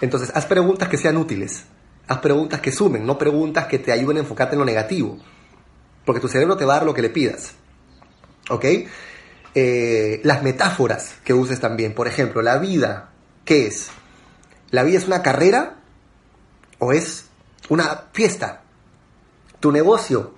[0.00, 1.64] Entonces, haz preguntas que sean útiles.
[2.08, 5.18] Haz preguntas que sumen, no preguntas que te ayuden a enfocarte en lo negativo.
[6.04, 7.54] Porque tu cerebro te va a dar lo que le pidas.
[8.48, 8.64] ¿Ok?
[9.54, 11.94] Eh, las metáforas que uses también.
[11.94, 13.10] Por ejemplo, la vida,
[13.44, 13.88] ¿qué es?
[14.70, 15.78] ¿La vida es una carrera
[16.78, 17.24] o es
[17.68, 18.62] una fiesta?
[19.58, 20.34] ¿Tu negocio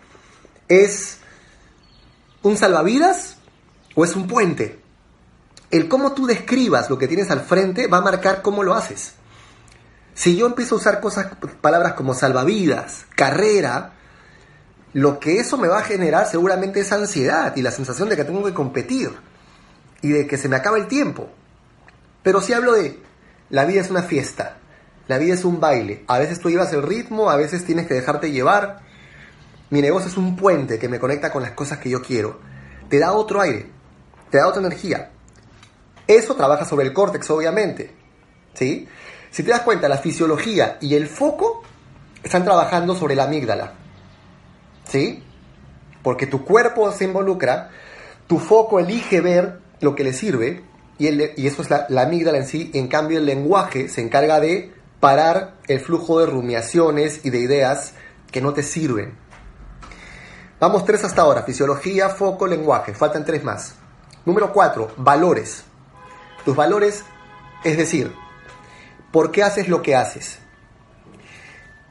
[0.69, 1.19] es
[2.43, 3.37] un salvavidas
[3.95, 4.81] o es un puente?
[5.71, 9.18] El cómo tú describas lo que tienes al frente va a marcar cómo lo haces.
[10.19, 11.29] Si yo empiezo a usar cosas,
[11.61, 13.93] palabras como salvavidas, carrera,
[14.93, 18.25] lo que eso me va a generar seguramente es ansiedad y la sensación de que
[18.25, 19.13] tengo que competir
[20.03, 21.31] y de que se me acaba el tiempo.
[22.25, 23.01] Pero si hablo de
[23.51, 24.57] la vida es una fiesta,
[25.07, 27.95] la vida es un baile, a veces tú llevas el ritmo, a veces tienes que
[27.95, 28.81] dejarte llevar,
[29.71, 32.41] mi negocio es un puente que me conecta con las cosas que yo quiero.
[32.89, 33.71] Te da otro aire,
[34.31, 35.13] te da otra energía.
[36.09, 37.95] Eso trabaja sobre el córtex, obviamente.
[38.55, 38.89] ¿Sí?
[39.31, 41.63] Si te das cuenta, la fisiología y el foco
[42.23, 43.73] están trabajando sobre la amígdala.
[44.89, 45.23] ¿Sí?
[46.03, 47.71] Porque tu cuerpo se involucra,
[48.27, 50.65] tu foco elige ver lo que le sirve
[50.99, 52.71] y, y eso es la, la amígdala en sí.
[52.75, 57.95] En cambio, el lenguaje se encarga de parar el flujo de rumiaciones y de ideas
[58.31, 59.17] que no te sirven.
[60.61, 61.43] Vamos tres hasta ahora.
[61.43, 62.95] Fisiología, foco, lenguaje.
[62.95, 63.75] Faltan tres más.
[64.25, 65.63] Número cuatro, valores.
[66.45, 67.05] Tus valores,
[67.63, 68.13] es decir,
[69.13, 70.39] ¿por qué haces lo que haces?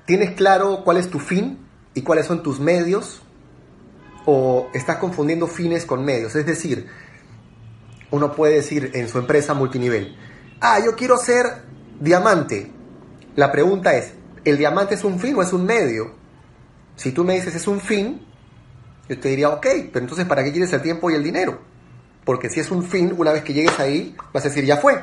[0.05, 1.59] ¿Tienes claro cuál es tu fin
[1.93, 3.21] y cuáles son tus medios?
[4.25, 6.35] ¿O estás confundiendo fines con medios?
[6.35, 6.87] Es decir,
[8.11, 10.15] uno puede decir en su empresa multinivel,
[10.61, 11.63] ah, yo quiero ser
[11.99, 12.71] diamante.
[13.35, 14.13] La pregunta es,
[14.45, 16.15] ¿el diamante es un fin o es un medio?
[16.95, 18.25] Si tú me dices es un fin,
[19.07, 21.59] yo te diría, ok, pero entonces ¿para qué quieres el tiempo y el dinero?
[22.25, 25.01] Porque si es un fin, una vez que llegues ahí, vas a decir, ya fue.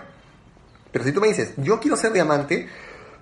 [0.95, 2.69] Pero si tú me dices, yo quiero ser diamante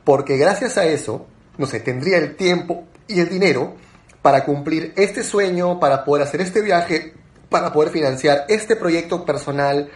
[0.04, 1.26] porque gracias a eso
[1.58, 3.74] no sé, tendría el tiempo y el dinero
[4.22, 7.14] para cumplir este sueño, para poder hacer este viaje,
[7.48, 9.90] para poder financiar este proyecto personal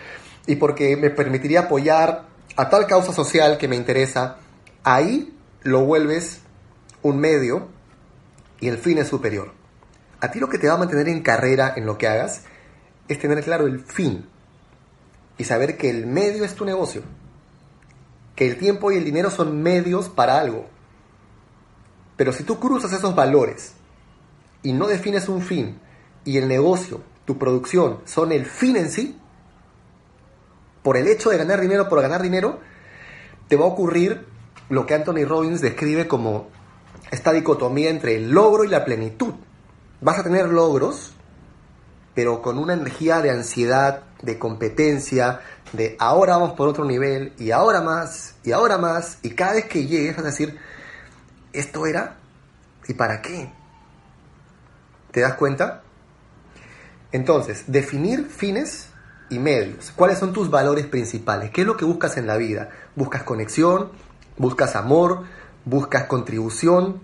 [0.46, 4.36] y porque me permitiría apoyar a tal causa social que me interesa,
[4.82, 6.40] ahí lo vuelves
[7.02, 7.68] un medio
[8.60, 9.52] y el fin es superior.
[10.20, 12.42] A ti lo que te va a mantener en carrera en lo que hagas
[13.08, 14.26] es tener claro el fin
[15.38, 17.02] y saber que el medio es tu negocio,
[18.36, 20.66] que el tiempo y el dinero son medios para algo.
[22.16, 23.72] Pero si tú cruzas esos valores
[24.62, 25.80] y no defines un fin
[26.24, 29.18] y el negocio, tu producción son el fin en sí,
[30.82, 32.60] por el hecho de ganar dinero por ganar dinero,
[33.48, 34.26] te va a ocurrir
[34.68, 36.48] lo que Anthony Robbins describe como
[37.10, 39.34] esta dicotomía entre el logro y la plenitud.
[40.00, 41.12] Vas a tener logros,
[42.14, 45.40] pero con una energía de ansiedad, de competencia,
[45.72, 49.66] de ahora vamos por otro nivel, y ahora más, y ahora más, y cada vez
[49.66, 50.58] que llegues vas a decir,
[51.52, 52.16] ¿esto era?
[52.88, 53.50] ¿Y para qué?
[55.10, 55.82] ¿Te das cuenta?
[57.12, 58.88] Entonces, definir fines
[59.30, 59.92] y medios.
[59.94, 61.50] ¿Cuáles son tus valores principales?
[61.50, 62.70] ¿Qué es lo que buscas en la vida?
[62.94, 63.90] ¿Buscas conexión?
[64.36, 65.24] ¿Buscas amor?
[65.66, 67.02] buscas contribución,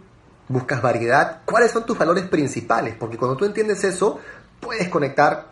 [0.49, 1.43] buscas variedad.
[1.45, 2.95] ¿Cuáles son tus valores principales?
[2.99, 4.19] Porque cuando tú entiendes eso,
[4.61, 5.52] puedes conectar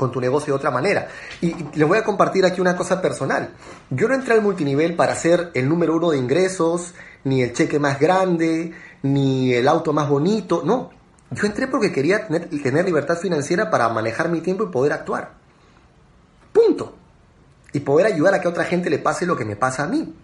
[0.00, 1.08] con tu negocio de otra manera.
[1.42, 3.50] Y, les voy a compartir aquí una cosa personal.
[3.90, 7.78] Yo no entré al multinivel para ser el número uno de ingresos, ni el cheque
[7.78, 10.62] más grande, ni el auto más bonito.
[10.64, 10.88] No,
[11.30, 15.34] yo entré porque quería tener, tener libertad financiera para manejar mi tiempo y poder actuar.
[16.50, 16.96] Punto.
[17.74, 19.86] Y poder ayudar a que a otra gente le pase lo que me pasa a
[19.86, 20.14] mí.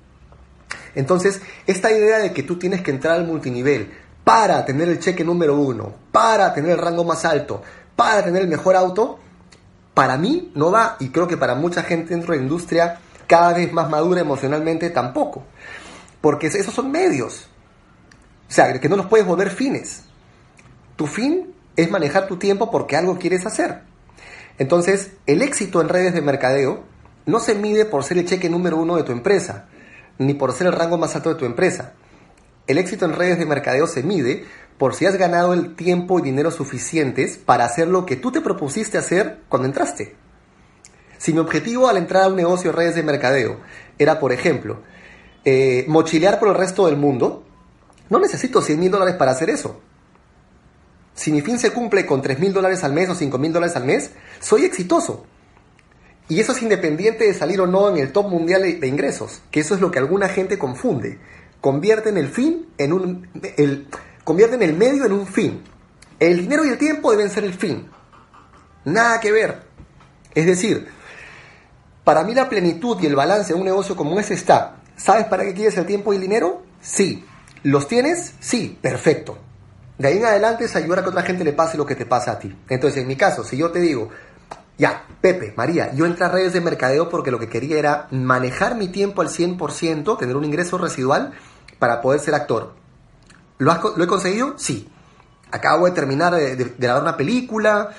[0.95, 3.93] Entonces, esta idea de que tú tienes que entrar al multinivel
[4.25, 7.61] para tener el cheque número uno, para tener el rango más alto,
[7.95, 9.21] para tener el mejor auto,
[9.97, 13.55] para mí no va y creo que para mucha gente dentro de la industria cada
[13.55, 15.43] vez más madura emocionalmente tampoco.
[16.21, 17.49] Porque esos son medios.
[18.47, 20.03] O sea, que no los puedes volver fines.
[20.97, 23.85] Tu fin es manejar tu tiempo porque algo quieres hacer.
[24.59, 26.85] Entonces, el éxito en redes de mercadeo
[27.25, 29.65] no se mide por ser el cheque número uno de tu empresa
[30.19, 31.95] ni por ser el rango más alto de tu empresa.
[32.67, 34.45] El éxito en redes de mercadeo se mide
[34.79, 38.41] por si has ganado el tiempo y dinero suficientes para hacer lo que tú te
[38.41, 40.17] propusiste hacer cuando entraste.
[41.19, 43.61] Si mi objetivo al entrar a un negocio de redes de mercadeo
[43.99, 44.81] era, por ejemplo,
[45.45, 47.45] eh, mochilear por el resto del mundo,
[48.11, 49.81] no necesito 100 mil dólares para hacer eso.
[51.15, 53.75] Si mi fin se cumple con 3 mil dólares al mes o 5 mil dólares
[53.77, 54.11] al mes,
[54.41, 55.25] soy exitoso.
[56.29, 59.61] Y eso es independiente de salir o no en el top mundial de ingresos, que
[59.61, 61.19] eso es lo que alguna gente confunde.
[61.61, 63.89] Convierten el fin en un el,
[64.27, 65.63] convierten el medio en un fin.
[66.19, 67.89] El dinero y el tiempo deben ser el fin.
[68.85, 69.63] Nada que ver.
[70.35, 70.89] Es decir,
[72.03, 74.79] para mí la plenitud y el balance de un negocio como ese está.
[74.97, 76.65] ¿Sabes para qué quieres el tiempo y el dinero?
[76.81, 77.25] Sí.
[77.63, 78.35] ¿Los tienes?
[78.41, 79.39] Sí, perfecto.
[79.97, 82.05] De ahí en adelante es ayudar a que otra gente le pase lo que te
[82.05, 82.53] pasa a ti.
[82.69, 84.11] Entonces, en mi caso, si yo te digo,
[84.77, 88.75] ya, Pepe, María, yo entré a redes de mercadeo porque lo que quería era manejar
[88.75, 91.33] mi tiempo al 100%, tener un ingreso residual
[91.79, 92.86] para poder ser actor.
[93.59, 94.55] ¿Lo, he conseguido?
[94.59, 94.89] Sí.
[95.51, 97.91] Acabo de terminar de, grabar una película,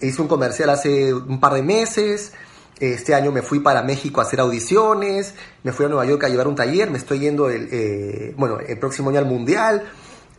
[0.00, 2.32] hice un comercial hace un par de meses,
[2.80, 6.28] este año me fui para México a hacer audiciones, me fui a Nueva York a
[6.28, 9.84] llevar un taller, me estoy yendo el, eh, bueno, el próximo año al Mundial.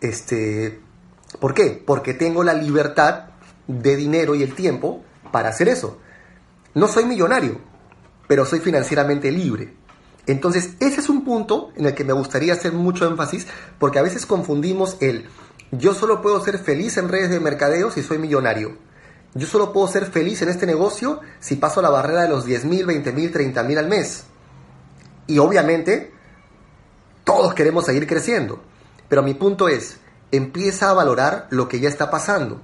[0.01, 0.81] Este,
[1.39, 1.81] ¿Por qué?
[1.85, 3.29] Porque tengo la libertad
[3.67, 5.99] de dinero y el tiempo para hacer eso.
[6.73, 7.59] No soy millonario,
[8.27, 9.73] pero soy financieramente libre.
[10.27, 14.03] Entonces, ese es un punto en el que me gustaría hacer mucho énfasis, porque a
[14.03, 15.27] veces confundimos el
[15.71, 18.77] yo solo puedo ser feliz en redes de mercadeo si soy millonario.
[19.33, 22.65] Yo solo puedo ser feliz en este negocio si paso la barrera de los 10
[22.65, 24.23] mil, 20 mil, 30 mil al mes.
[25.27, 26.13] Y obviamente,
[27.23, 28.61] todos queremos seguir creciendo.
[29.09, 29.97] Pero mi punto es,
[30.31, 32.61] empieza a valorar lo que ya está pasando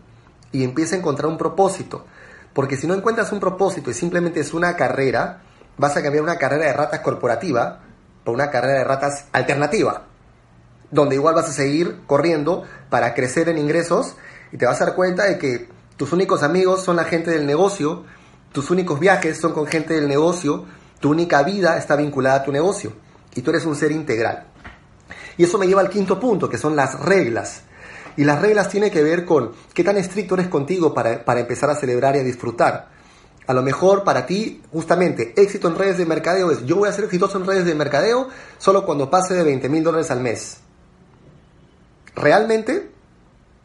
[0.51, 2.05] y empieza a encontrar un propósito.
[2.53, 5.41] Porque si no encuentras un propósito y simplemente es una carrera,
[5.81, 7.79] vas a cambiar una carrera de ratas corporativa
[8.23, 10.03] por una carrera de ratas alternativa,
[10.91, 14.15] donde igual vas a seguir corriendo para crecer en ingresos
[14.51, 17.47] y te vas a dar cuenta de que tus únicos amigos son la gente del
[17.47, 18.03] negocio,
[18.51, 20.65] tus únicos viajes son con gente del negocio,
[20.99, 22.93] tu única vida está vinculada a tu negocio
[23.33, 24.45] y tú eres un ser integral.
[25.35, 27.63] Y eso me lleva al quinto punto, que son las reglas.
[28.17, 31.75] Y las reglas tienen que ver con qué tan estricto eres contigo para, empezar a
[31.75, 33.00] celebrar y a disfrutar.
[33.47, 36.93] A lo mejor para ti, justamente, éxito en redes de mercadeo es yo voy a
[36.93, 40.57] ser exitoso en redes de mercadeo solo cuando pase de 20 mil dólares al mes.
[42.15, 42.91] ¿Realmente?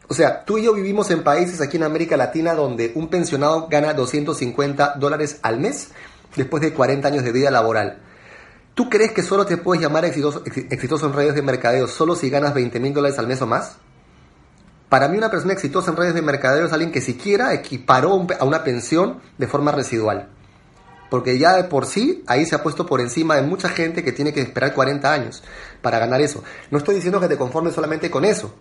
[0.09, 3.67] O sea, tú y yo vivimos en países aquí en América Latina donde un pensionado
[3.69, 5.89] gana 250 dólares al mes
[6.35, 7.99] después de 40 años de vida laboral.
[8.73, 12.29] ¿Tú crees que solo te puedes llamar exitoso, exitoso en redes de mercadeo solo si
[12.29, 13.77] ganas 20 mil dólares al mes o más?
[14.89, 18.45] Para mí una persona exitosa en redes de mercadeo es alguien que siquiera equiparó a
[18.45, 20.29] una pensión de forma residual.
[21.09, 24.11] Porque ya de por sí ahí se ha puesto por encima de mucha gente que
[24.11, 25.43] tiene que esperar 40 años
[25.81, 26.43] para ganar eso.
[26.71, 28.53] No estoy diciendo que te conformes solamente con eso.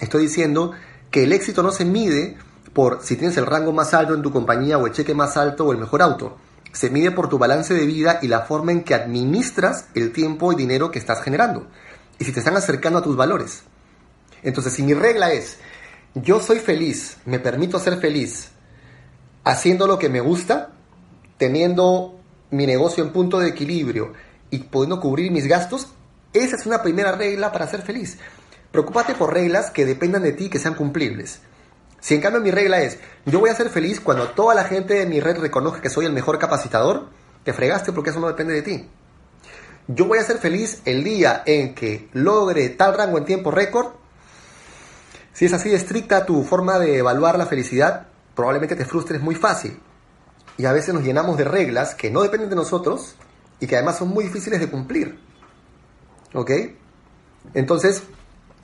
[0.00, 0.72] Estoy diciendo
[1.10, 2.36] que el éxito no se mide
[2.72, 5.66] por si tienes el rango más alto en tu compañía o el cheque más alto
[5.66, 6.36] o el mejor auto
[6.76, 10.52] se mide por tu balance de vida y la forma en que administras el tiempo
[10.52, 11.66] y dinero que estás generando.
[12.18, 13.62] Y si te están acercando a tus valores.
[14.46, 15.58] Entonces, si mi regla es,
[16.14, 18.50] yo soy feliz, me permito ser feliz,
[19.42, 20.70] haciendo lo que me gusta,
[21.36, 22.20] teniendo
[22.52, 24.12] mi negocio en punto de equilibrio
[24.50, 25.88] y pudiendo cubrir mis gastos,
[26.32, 28.18] esa es una primera regla para ser feliz.
[28.70, 31.40] Preocúpate por reglas que dependan de ti y que sean cumplibles.
[31.98, 34.94] Si en cambio mi regla es, yo voy a ser feliz cuando toda la gente
[34.94, 37.08] de mi red reconozca que soy el mejor capacitador,
[37.42, 38.88] te fregaste porque eso no depende de ti.
[39.88, 44.05] Yo voy a ser feliz el día en que logre tal rango en tiempo récord.
[45.36, 49.78] Si es así estricta tu forma de evaluar la felicidad, probablemente te frustres muy fácil.
[50.56, 53.16] Y a veces nos llenamos de reglas que no dependen de nosotros
[53.60, 55.20] y que además son muy difíciles de cumplir.
[56.32, 56.50] ¿Ok?
[57.52, 58.02] Entonces,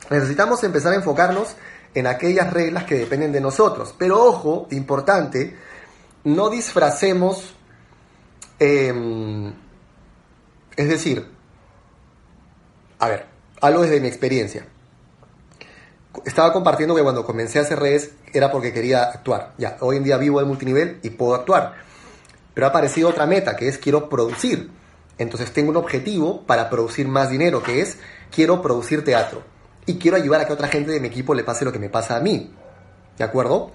[0.09, 1.57] necesitamos empezar a enfocarnos
[1.93, 3.95] en aquellas reglas que dependen de nosotros.
[3.99, 5.55] Pero ojo, importante,
[6.25, 7.55] no disfracemos,
[8.59, 9.53] em,
[10.75, 11.29] es decir,
[12.99, 13.27] a ver,
[13.61, 14.67] algo desde mi experiencia.
[16.25, 19.55] Estaba compartiendo que cuando comencé a hacer redes era porque quería actuar.
[19.59, 21.75] Ya, hoy en día vivo de multinivel y puedo actuar.
[22.55, 24.71] Pero ha aparecido otra meta, que es quiero producir.
[25.19, 27.99] Entonces tengo un objetivo para producir más dinero, que es
[28.31, 29.43] quiero producir teatro
[29.87, 31.89] y quiero ayudar a que otra gente de mi equipo le pase lo que me
[31.89, 32.55] pasa a mí.
[33.19, 33.73] ¿De acuerdo?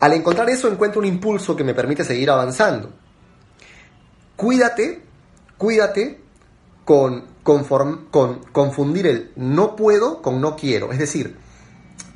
[0.00, 2.90] Al encontrar eso encuentro un impulso que me permite seguir avanzando.
[4.36, 5.02] Cuídate,
[5.56, 6.20] cuídate
[6.84, 7.64] con, con
[8.52, 10.92] confundir el no puedo con no quiero.
[10.92, 11.36] Es decir,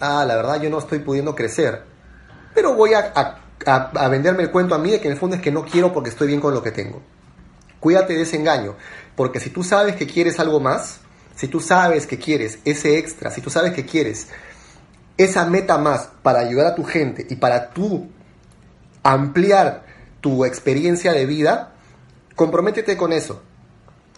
[0.00, 1.82] ah, la verdad yo no estoy pudiendo crecer,
[2.54, 3.12] pero voy a,
[3.66, 5.92] a venderme el cuento a mí de que en el fondo es que no quiero
[5.92, 7.02] porque estoy bien con lo que tengo.
[7.80, 8.76] Cuídate de ese engaño,
[9.14, 11.00] porque si tú sabes que quieres algo más,
[11.36, 14.28] si tú sabes que quieres ese extra, si tú sabes que quieres
[15.18, 18.08] esa meta más para ayudar a tu gente y para tú
[19.02, 19.84] ampliar
[20.20, 21.74] tu experiencia de vida,
[22.34, 23.42] comprométete con eso.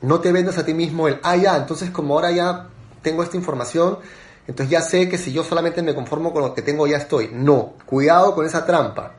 [0.02, 2.68] No te vendas a ti mismo el, ah, ya, entonces como ahora ya
[3.02, 3.98] tengo esta información,
[4.46, 7.30] entonces ya sé que si yo solamente me conformo con lo que tengo ya estoy.
[7.32, 9.14] No, cuidado con esa trampa.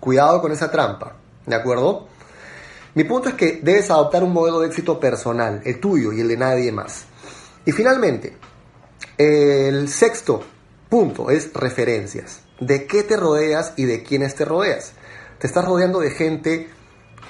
[0.00, 1.16] Cuidado con esa trampa.
[1.46, 2.06] ¿De acuerdo?
[2.94, 6.28] Mi punto es que debes adoptar un modelo de éxito personal, el tuyo y el
[6.28, 7.04] de nadie más.
[7.64, 8.36] Y finalmente,
[9.16, 10.42] el sexto
[10.88, 12.40] punto es referencias.
[12.60, 14.92] ¿De qué te rodeas y de quiénes te rodeas?
[15.38, 16.68] ¿Te estás rodeando de gente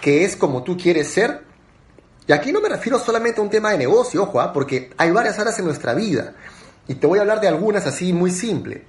[0.01, 1.45] que es como tú quieres ser?
[2.27, 4.53] Y aquí no me refiero solamente a un tema de negocio, ojo, ¿ah?
[4.53, 6.35] porque hay varias áreas en nuestra vida.
[6.87, 8.85] Y te voy a hablar de algunas así muy simple.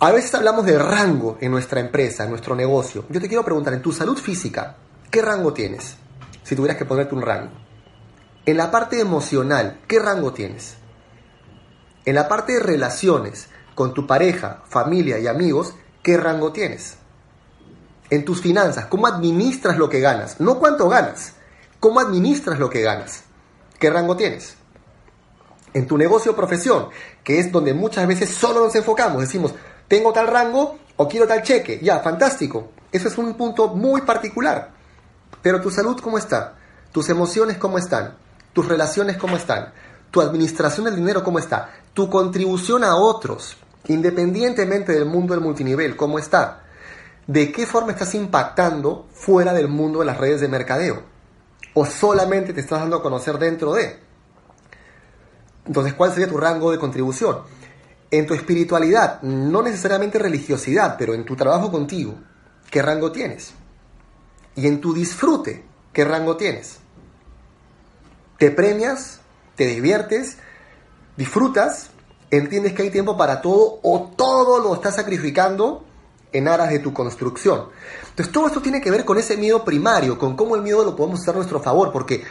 [0.00, 3.04] A veces hablamos de rango en nuestra empresa, en nuestro negocio.
[3.10, 4.76] Yo te quiero preguntar, en tu salud física,
[5.10, 5.96] ¿qué rango tienes?
[6.42, 7.52] Si tuvieras que ponerte un rango.
[8.46, 10.76] En la parte emocional, ¿qué rango tienes?
[12.06, 16.96] En la parte de relaciones con tu pareja, familia y amigos, ¿qué rango tienes?
[18.10, 20.40] En tus finanzas, ¿cómo administras lo que ganas?
[20.40, 21.34] No cuánto ganas,
[21.78, 23.22] ¿cómo administras lo que ganas?
[23.78, 24.56] ¿Qué rango tienes?
[25.72, 26.88] En tu negocio o profesión,
[27.22, 29.54] que es donde muchas veces solo nos enfocamos, decimos,
[29.86, 32.72] tengo tal rango o quiero tal cheque, ya, fantástico.
[32.90, 34.72] Eso es un punto muy particular.
[35.40, 36.56] Pero tu salud, ¿cómo está?
[36.92, 38.16] ¿Tus emociones, cómo están?
[38.52, 39.72] tus relaciones cómo están,
[40.10, 43.56] tu administración del dinero cómo está, tu contribución a otros,
[43.88, 46.62] independientemente del mundo del multinivel, cómo está,
[47.30, 51.02] de qué forma estás impactando fuera del mundo de las redes de mercadeo,
[51.74, 53.98] o solamente te estás dando a conocer dentro de.
[55.66, 57.42] Entonces, ¿cuál sería tu rango de contribución?
[58.10, 62.14] En tu espiritualidad, no necesariamente religiosidad, pero en tu trabajo contigo,
[62.70, 63.52] ¿qué rango tienes?
[64.56, 66.80] Y en tu disfrute, ¿qué rango tienes?
[68.40, 69.20] te premias,
[69.54, 70.38] te diviertes,
[71.18, 71.90] disfrutas,
[72.30, 75.84] entiendes que hay tiempo para todo o todo lo estás sacrificando
[76.32, 77.66] en aras de tu construcción.
[78.10, 80.96] Entonces todo esto tiene que ver con ese miedo primario, con cómo el miedo lo
[80.96, 82.24] podemos usar a nuestro favor, porque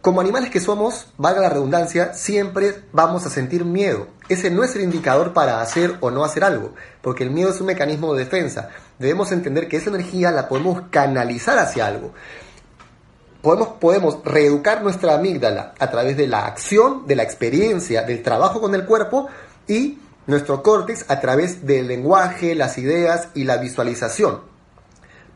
[0.00, 4.06] como animales que somos, valga la redundancia, siempre vamos a sentir miedo.
[4.28, 7.60] Ese no es el indicador para hacer o no hacer algo, porque el miedo es
[7.60, 8.70] un mecanismo de defensa.
[8.98, 12.12] Debemos entender que esa energía la podemos canalizar hacia algo
[13.42, 18.60] podemos, podemos reeducar nuestra amígdala a través de la acción, de la experiencia, del trabajo
[18.60, 19.28] con el cuerpo
[19.66, 19.98] y
[20.28, 24.42] nuestro córtex a través del lenguaje, las ideas y la visualización.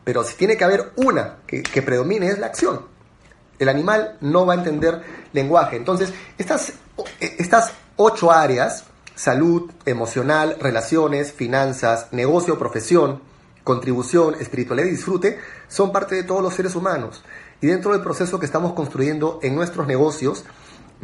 [0.05, 2.87] pero si tiene que haber una que, predomine es la acción.
[3.57, 5.77] El animal no va a entender lenguaje.
[5.77, 6.73] Entonces, estas,
[7.19, 8.83] estas ocho áreas,
[9.15, 13.21] salud, emocional, relaciones, finanzas, negocio, profesión,
[13.63, 15.39] contribución, espiritualidad y disfrute,
[15.69, 17.23] son parte de todos los seres humanos.
[17.61, 20.43] Y dentro del proceso que estamos construyendo en nuestros negocios,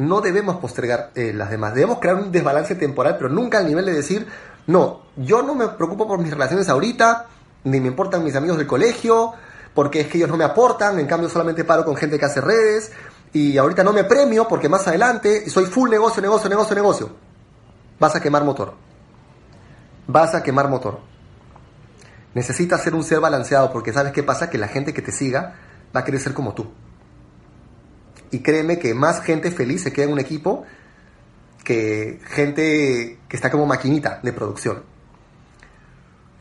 [0.00, 1.74] no debemos postergar eh, las demás.
[1.74, 4.26] Debemos crear un desbalance temporal, pero nunca al nivel de decir,
[4.66, 7.26] no, yo no me preocupo por mis relaciones ahorita,
[7.64, 9.34] ni me importan mis amigos del colegio,
[9.74, 12.40] porque es que ellos no me aportan, en cambio solamente paro con gente que hace
[12.40, 12.92] redes,
[13.34, 17.10] y ahorita no me premio porque más adelante soy full negocio, negocio, negocio, negocio.
[17.98, 18.72] Vas a quemar motor.
[20.06, 20.98] Vas a quemar motor.
[22.32, 25.56] Necesitas ser un ser balanceado porque sabes qué pasa, que la gente que te siga
[25.94, 26.72] va a querer ser como tú.
[28.30, 30.64] Y créeme que más gente feliz se queda en un equipo
[31.64, 34.82] que gente que está como maquinita de producción.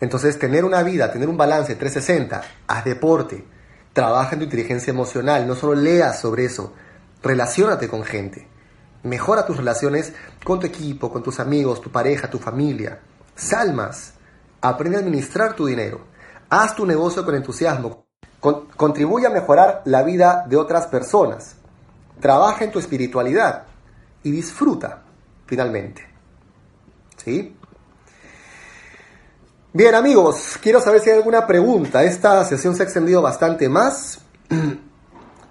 [0.01, 3.45] Entonces, tener una vida, tener un balance 360, haz deporte,
[3.93, 6.73] trabaja en tu inteligencia emocional, no solo leas sobre eso,
[7.21, 8.47] relaciónate con gente,
[9.03, 10.13] mejora tus relaciones
[10.43, 12.99] con tu equipo, con tus amigos, tu pareja, tu familia,
[13.35, 14.13] salmas,
[14.61, 16.07] aprende a administrar tu dinero,
[16.49, 18.05] haz tu negocio con entusiasmo,
[18.39, 21.55] contribuye a mejorar la vida de otras personas,
[22.19, 23.63] trabaja en tu espiritualidad
[24.23, 25.03] y disfruta
[25.45, 26.07] finalmente.
[27.17, 27.55] ¿Sí?
[29.71, 32.03] Bien amigos, quiero saber si hay alguna pregunta.
[32.03, 34.19] Esta sesión se ha extendido bastante más.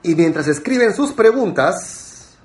[0.01, 2.37] Y mientras escriben sus preguntas,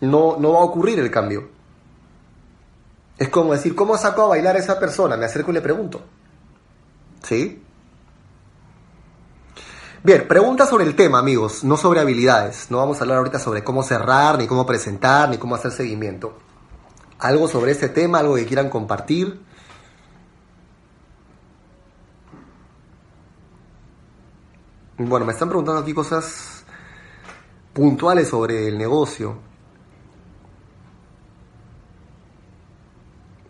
[0.00, 1.48] no, no va a ocurrir el cambio.
[3.16, 5.16] Es como decir, ¿cómo saco a bailar a esa persona?
[5.16, 6.02] Me acerco y le pregunto.
[7.22, 7.62] ¿Sí?
[10.02, 12.70] Bien, preguntas sobre el tema, amigos, no sobre habilidades.
[12.70, 16.36] No vamos a hablar ahorita sobre cómo cerrar, ni cómo presentar, ni cómo hacer seguimiento.
[17.20, 19.40] Algo sobre este tema, algo que quieran compartir.
[24.98, 26.53] Bueno, me están preguntando aquí cosas
[27.74, 29.36] puntuales sobre el negocio.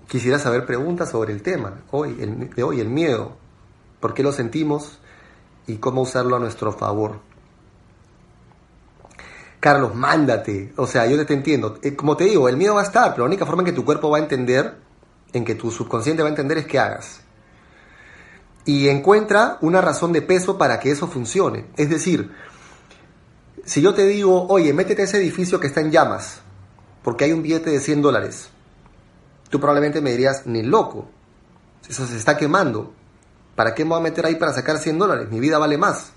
[0.08, 3.36] Quisiera saber preguntas sobre el tema hoy, el, de hoy, el miedo.
[4.00, 4.98] ¿Por qué lo sentimos?
[5.66, 7.20] y cómo usarlo a nuestro favor.
[9.60, 10.72] Carlos, mándate.
[10.76, 11.78] O sea, yo te entiendo.
[11.82, 13.72] Eh, como te digo, el miedo va a estar, pero la única forma en que
[13.72, 14.74] tu cuerpo va a entender,
[15.32, 17.20] en que tu subconsciente va a entender es que hagas.
[18.66, 21.66] Y encuentra una razón de peso para que eso funcione.
[21.76, 22.30] Es decir,
[23.64, 26.40] si yo te digo, oye, métete a ese edificio que está en llamas,
[27.02, 28.48] porque hay un billete de 100 dólares,
[29.50, 31.08] tú probablemente me dirías, ni loco,
[31.88, 32.92] eso se está quemando.
[33.54, 35.28] ¿Para qué me voy a meter ahí para sacar 100 dólares?
[35.30, 36.12] Mi vida vale más.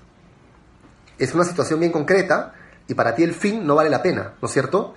[1.20, 2.54] Es una situación bien concreta
[2.88, 4.96] y para ti el fin no vale la pena, ¿no es cierto?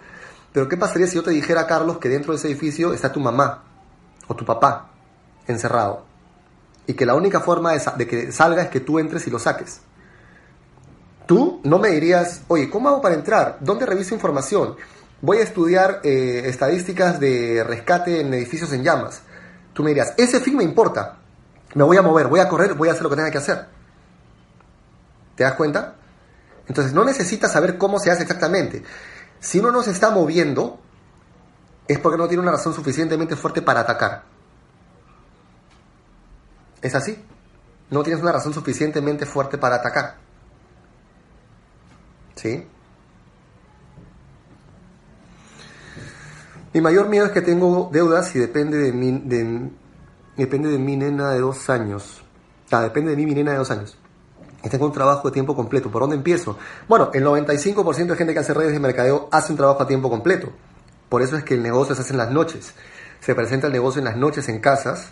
[0.52, 3.20] Pero ¿qué pasaría si yo te dijera, Carlos, que dentro de ese edificio está tu
[3.20, 3.64] mamá
[4.26, 4.90] o tu papá
[5.46, 6.04] encerrado?
[6.86, 9.80] Y que la única forma de, que salga es que tú entres y lo saques.
[11.30, 13.58] Tú no me dirías, oye, ¿cómo hago para entrar?
[13.60, 14.74] ¿Dónde reviso información?
[15.22, 19.22] Voy a estudiar eh, estadísticas de rescate en edificios en llamas.
[19.72, 21.18] Tú me dirías, ese fin me importa,
[21.76, 23.64] me voy a mover, voy a correr, voy a hacer lo que tenga que hacer.
[25.36, 25.94] ¿Te das cuenta?
[26.66, 28.82] Entonces no necesitas saber cómo se hace exactamente.
[29.38, 30.80] Si uno no se está moviendo,
[31.86, 34.24] es porque no tiene una razón suficientemente fuerte para atacar.
[36.82, 37.24] Es así.
[37.88, 40.29] No tienes una razón suficientemente fuerte para atacar.
[42.40, 42.66] ¿Sí?
[46.72, 49.12] Mi mayor miedo es que tengo deudas y depende de mi,
[50.36, 52.22] depende de mi nena de dos años.
[52.70, 53.98] Ah, depende de mí mi nena de dos años.
[54.64, 55.90] Y tengo un trabajo de tiempo completo.
[55.90, 56.56] ¿Por dónde empiezo?
[56.88, 60.08] Bueno, el 95% de gente que hace redes de mercadeo hace un trabajo a tiempo
[60.08, 60.50] completo.
[61.10, 62.72] Por eso es que el negocio se hace en las noches.
[63.20, 65.10] Se presenta el negocio en las noches en casas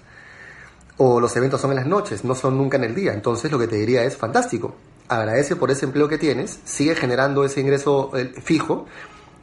[0.97, 3.13] o los eventos son en las noches, no son nunca en el día.
[3.13, 4.75] Entonces lo que te diría es fantástico.
[5.09, 8.87] Agradece por ese empleo que tienes, sigue generando ese ingreso eh, fijo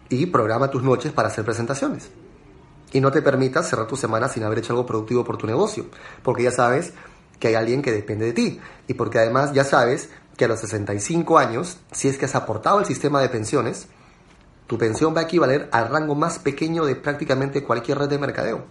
[0.10, 2.12] y programa tus noches para hacer presentaciones.
[2.94, 5.88] Y no te permitas cerrar tu semana sin haber hecho algo productivo por tu negocio,
[6.24, 6.94] porque ya sabes
[7.40, 10.60] que hay alguien que depende de ti y porque además ya sabes que a los
[10.60, 13.88] 65 años, si es que has aportado al sistema de pensiones,
[14.68, 18.66] tu pensión va a equivaler al rango más pequeño de prácticamente cualquier red de mercadeo.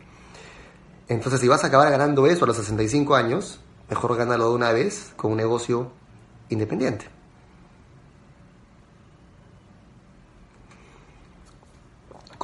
[1.09, 4.72] Entonces, si vas a acabar ganando eso a los 65 años, mejor gánalo de una
[4.72, 5.90] vez con un negocio
[6.55, 7.07] independiente.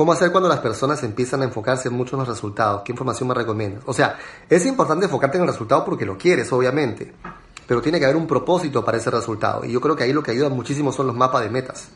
[0.01, 2.81] ¿Cómo hacer cuando las personas empiezan a enfocarse mucho en los resultados?
[2.85, 3.83] ¿Qué información me recomiendas?
[3.87, 4.17] O sea,
[4.49, 7.13] es importante enfocarte en el resultado porque lo quieres, obviamente,
[7.67, 9.63] pero tiene que haber un propósito para ese resultado.
[9.65, 11.89] Y yo creo que ahí lo que ayuda muchísimo son los mapas de metas.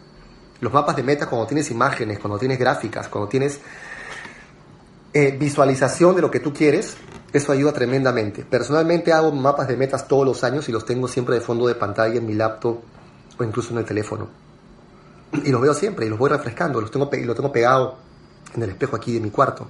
[0.61, 3.61] Los mapas de metas cuando tienes imágenes, cuando tienes gráficas, cuando tienes
[5.15, 6.99] eh, visualización de lo que tú quieres,
[7.35, 8.45] eso ayuda tremendamente.
[8.45, 11.75] Personalmente hago mapas de metas todos los años y los tengo siempre de fondo de
[11.75, 12.79] pantalla en mi laptop
[13.37, 14.29] o incluso en el teléfono.
[15.45, 17.97] Y los veo siempre y los voy refrescando, los tengo, lo tengo pegado
[18.55, 19.67] en el espejo aquí de mi cuarto.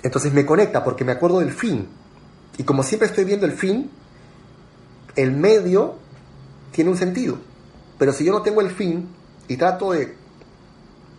[0.00, 1.88] Entonces me conecta porque me acuerdo del fin.
[2.56, 3.90] Y como siempre estoy viendo el fin,
[5.16, 5.96] el medio
[6.70, 7.36] tiene un sentido.
[7.98, 9.08] Pero si yo no tengo el fin
[9.48, 10.14] y trato de,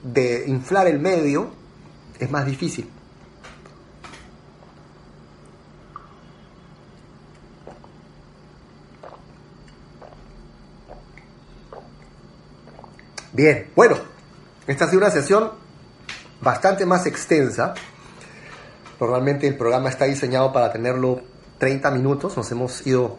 [0.01, 1.49] de inflar el medio,
[2.19, 2.89] es más difícil.
[13.41, 13.95] Bien, bueno,
[14.67, 15.49] esta ha sido una sesión
[16.41, 17.73] bastante más extensa.
[18.99, 21.21] Normalmente el programa está diseñado para tenerlo
[21.57, 23.17] 30 minutos, nos hemos ido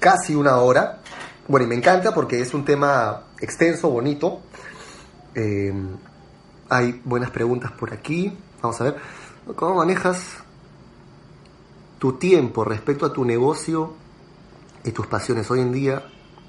[0.00, 1.00] casi una hora.
[1.46, 4.40] Bueno, y me encanta porque es un tema extenso, bonito.
[5.34, 5.74] Eh,
[6.70, 8.34] hay buenas preguntas por aquí.
[8.62, 8.96] Vamos a ver,
[9.54, 10.38] ¿cómo manejas
[11.98, 13.92] tu tiempo respecto a tu negocio
[14.84, 16.02] y tus pasiones hoy en día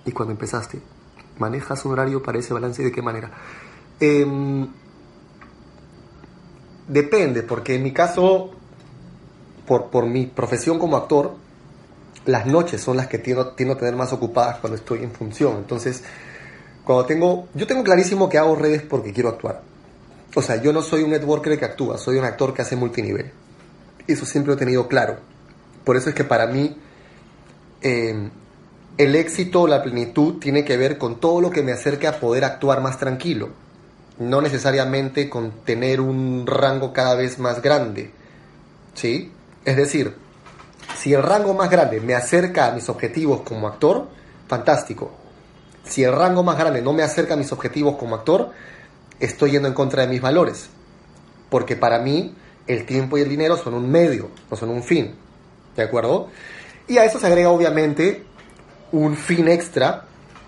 [0.05, 0.92] y cuando empezaste?
[1.39, 3.31] Manejas un horario para ese balance y de qué manera.
[3.99, 4.67] Em,
[6.87, 8.51] depende, porque en mi caso,
[9.67, 11.35] por, por, mi profesión como actor,
[12.25, 15.57] las noches son las que tiendo, tiendo a tener más ocupadas cuando estoy en función.
[15.57, 16.03] Entonces,
[16.83, 19.61] cuando tengo, yo tengo clarísimo que hago redes porque quiero actuar.
[20.35, 23.31] O sea, yo no soy un networker que actúa, soy un actor que hace multinivel.
[24.07, 25.17] Eso siempre lo he tenido claro.
[25.83, 26.75] Por eso es que para mí
[27.81, 28.29] eh,
[28.97, 32.19] el éxito o la plenitud tiene que ver con todo lo que me acerque a
[32.19, 33.49] poder actuar más tranquilo,
[34.19, 38.11] no necesariamente con tener un rango cada vez más grande.
[38.93, 39.31] ¿Sí?
[39.65, 40.15] Es decir,
[40.95, 44.07] si el rango más grande me acerca a mis objetivos como actor,
[44.47, 45.11] fantástico.
[45.83, 48.51] Si el rango más grande no me acerca a mis objetivos como actor,
[49.19, 50.69] estoy yendo en contra de mis valores.
[51.49, 52.35] Porque para mí
[52.67, 55.15] el tiempo y el dinero son un medio, no son un fin.
[55.75, 56.29] ¿De acuerdo?
[56.87, 58.25] Y a eso se agrega obviamente
[58.93, 60.05] un fin extra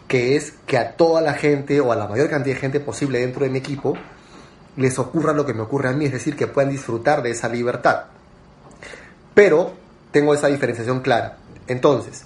[0.07, 3.19] que es que a toda la gente o a la mayor cantidad de gente posible
[3.19, 3.95] dentro de mi equipo
[4.77, 7.49] les ocurra lo que me ocurre a mí, es decir, que puedan disfrutar de esa
[7.49, 8.03] libertad.
[9.33, 9.73] Pero
[10.11, 11.37] tengo esa diferenciación clara.
[11.67, 12.25] Entonces,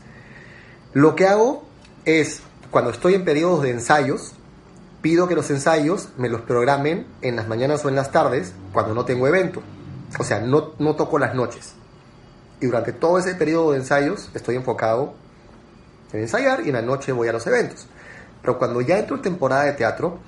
[0.93, 1.63] lo que hago
[2.03, 4.33] es, cuando estoy en periodos de ensayos,
[5.01, 8.93] pido que los ensayos me los programen en las mañanas o en las tardes, cuando
[8.93, 9.61] no tengo evento.
[10.17, 11.75] O sea, no, no toco las noches.
[12.59, 15.13] Y durante todo ese periodo de ensayos estoy enfocado
[16.13, 17.87] en ensayar y en la noche voy a los eventos.
[18.41, 20.19] Pero cuando ya entro en temporada de teatro,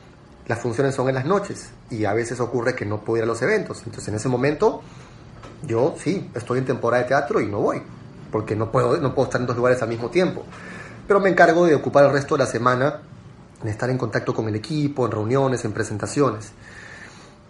[0.48, 3.28] las funciones son en las noches y a veces ocurre que no puedo ir a
[3.28, 3.84] los eventos.
[3.86, 4.82] Entonces en ese momento
[5.64, 7.82] yo sí, estoy en temporada de teatro y no voy,
[8.32, 10.44] porque no puedo, no puedo estar en dos lugares al mismo tiempo.
[11.08, 13.02] Pero me encargo de ocupar el resto de la semana
[13.62, 16.52] en estar en contacto con el equipo, en reuniones, en presentaciones.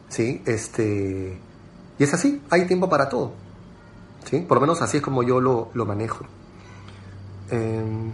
[0.10, 0.42] ¿Sí?
[0.46, 1.40] Este,
[1.98, 3.34] y es así, hay tiempo para todo.
[4.30, 4.40] ¿Sí?
[4.42, 6.26] Por lo menos así es como yo lo, lo manejo.
[7.52, 8.12] Em,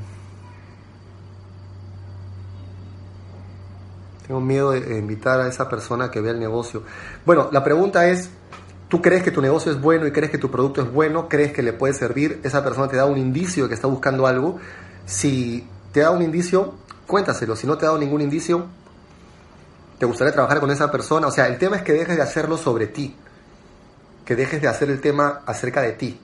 [4.27, 6.83] tengo miedo de invitar a esa persona que vea el negocio.
[7.25, 8.29] Bueno, la pregunta es,
[8.89, 11.29] ¿tú crees que tu negocio es bueno y crees que tu producto es bueno?
[11.29, 12.41] ¿Crees que le puede servir?
[12.43, 14.59] Esa persona te da un indicio de que está buscando algo.
[15.05, 16.73] Si te da un indicio,
[17.05, 17.55] cuéntaselo.
[17.55, 18.65] Si no te ha dado ningún indicio,
[19.97, 21.27] te gustaría trabajar con esa persona.
[21.27, 23.15] O sea, el tema es que dejes de hacerlo sobre ti,
[24.25, 26.19] que dejes de hacer el tema acerca de ti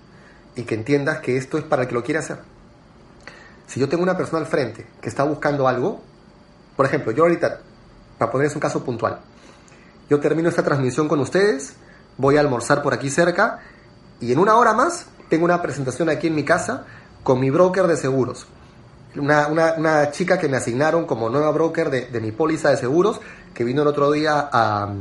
[0.55, 2.52] y que entiendas que esto es para el que lo quiere hacer.
[3.73, 5.99] Si yo tengo una persona al frente que está buscando algo,
[6.75, 7.59] por ejemplo, yo ahorita,
[8.19, 9.17] para ponerles un caso puntual,
[10.07, 11.73] yo termino esta transmisión con ustedes,
[12.19, 13.61] voy a almorzar por aquí cerca
[14.21, 16.85] y en una hora más tengo una presentación aquí en mi casa
[17.23, 18.45] con mi broker de seguros.
[19.15, 23.21] Una, una, chica que me asignaron como nueva broker de, de, mi póliza de seguros,
[23.55, 24.93] que vino el otro día a,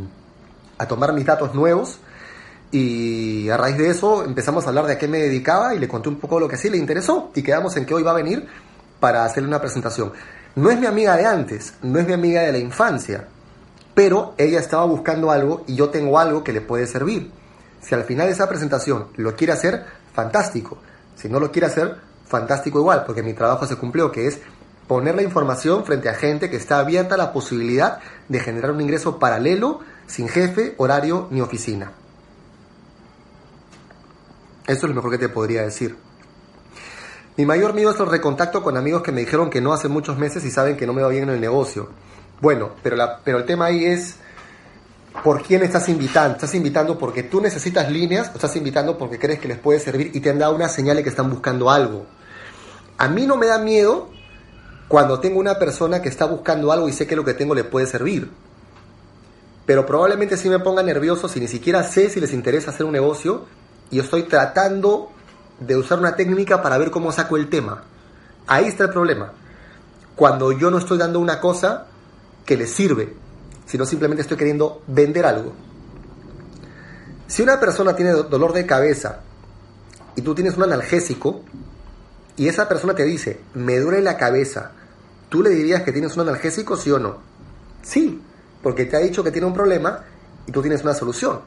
[0.79, 1.99] a tomar mis datos nuevos.
[2.73, 5.87] Y a raíz de eso empezamos a hablar de a qué me dedicaba y le
[5.87, 7.31] conté un poco lo que sí le interesó.
[7.35, 8.49] Y quedamos en que hoy va a venir
[8.99, 10.13] para hacerle una presentación.
[10.57, 13.29] No es mi amiga de antes, no es mi amiga de la infancia,
[13.95, 17.31] pero ella estaba buscando algo y yo tengo algo que le puede servir.
[17.83, 20.79] Si al final de esa presentación lo quiere hacer, fantástico.
[21.15, 21.97] Si no lo quiere hacer,
[22.27, 24.41] fantástico igual, porque mi trabajo se cumplió, que es
[24.89, 27.99] poner la información frente a gente que está abierta a la posibilidad
[28.29, 31.93] de generar un ingreso paralelo, sin jefe, horario ni oficina.
[34.67, 35.97] Eso es lo mejor que te podría decir.
[37.37, 40.19] Mi mayor miedo es el recontacto con amigos que me dijeron que no hace muchos
[40.19, 41.89] meses y saben que no me va bien en el negocio.
[42.41, 44.17] Bueno, pero, la, pero el tema ahí es
[45.25, 46.35] por quién estás invitando.
[46.35, 50.11] ¿Estás invitando porque tú necesitas líneas o estás invitando porque crees que les puede servir
[50.15, 52.07] y te han dado una señal de que están buscando algo?
[52.99, 54.11] A mí no me da miedo
[54.89, 57.65] cuando tengo una persona que está buscando algo y sé que lo que tengo le
[57.65, 58.31] puede servir.
[59.65, 62.93] Pero probablemente sí me ponga nervioso si ni siquiera sé si les interesa hacer un
[62.93, 63.47] negocio
[63.93, 65.13] y estoy tratando
[65.61, 67.85] de usar una técnica para ver cómo saco el tema.
[68.47, 69.33] Ahí está el problema.
[70.17, 71.87] Cuando yo no estoy dando una cosa
[72.47, 73.15] que les sirve,
[73.67, 75.53] sino simplemente estoy queriendo vender algo.
[77.27, 79.21] Si una persona tiene dolor de cabeza
[80.17, 81.43] y tú tienes un analgésico,
[82.37, 84.73] y esa persona te dice, me duele la cabeza,
[85.29, 87.19] ¿tú le dirías que tienes un analgésico, sí o no?
[87.83, 88.23] Sí,
[88.63, 90.03] porque te ha dicho que tiene un problema
[90.47, 91.41] y tú tienes una solución.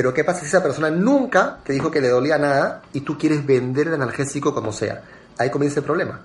[0.00, 3.18] Pero ¿qué pasa si esa persona nunca te dijo que le dolía nada y tú
[3.18, 5.02] quieres vender el analgésico como sea?
[5.36, 6.22] Ahí comienza el problema.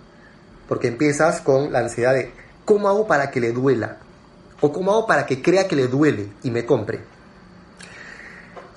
[0.69, 2.31] Porque empiezas con la ansiedad de,
[2.63, 3.97] ¿cómo hago para que le duela?
[4.61, 7.01] ¿O cómo hago para que crea que le duele y me compre?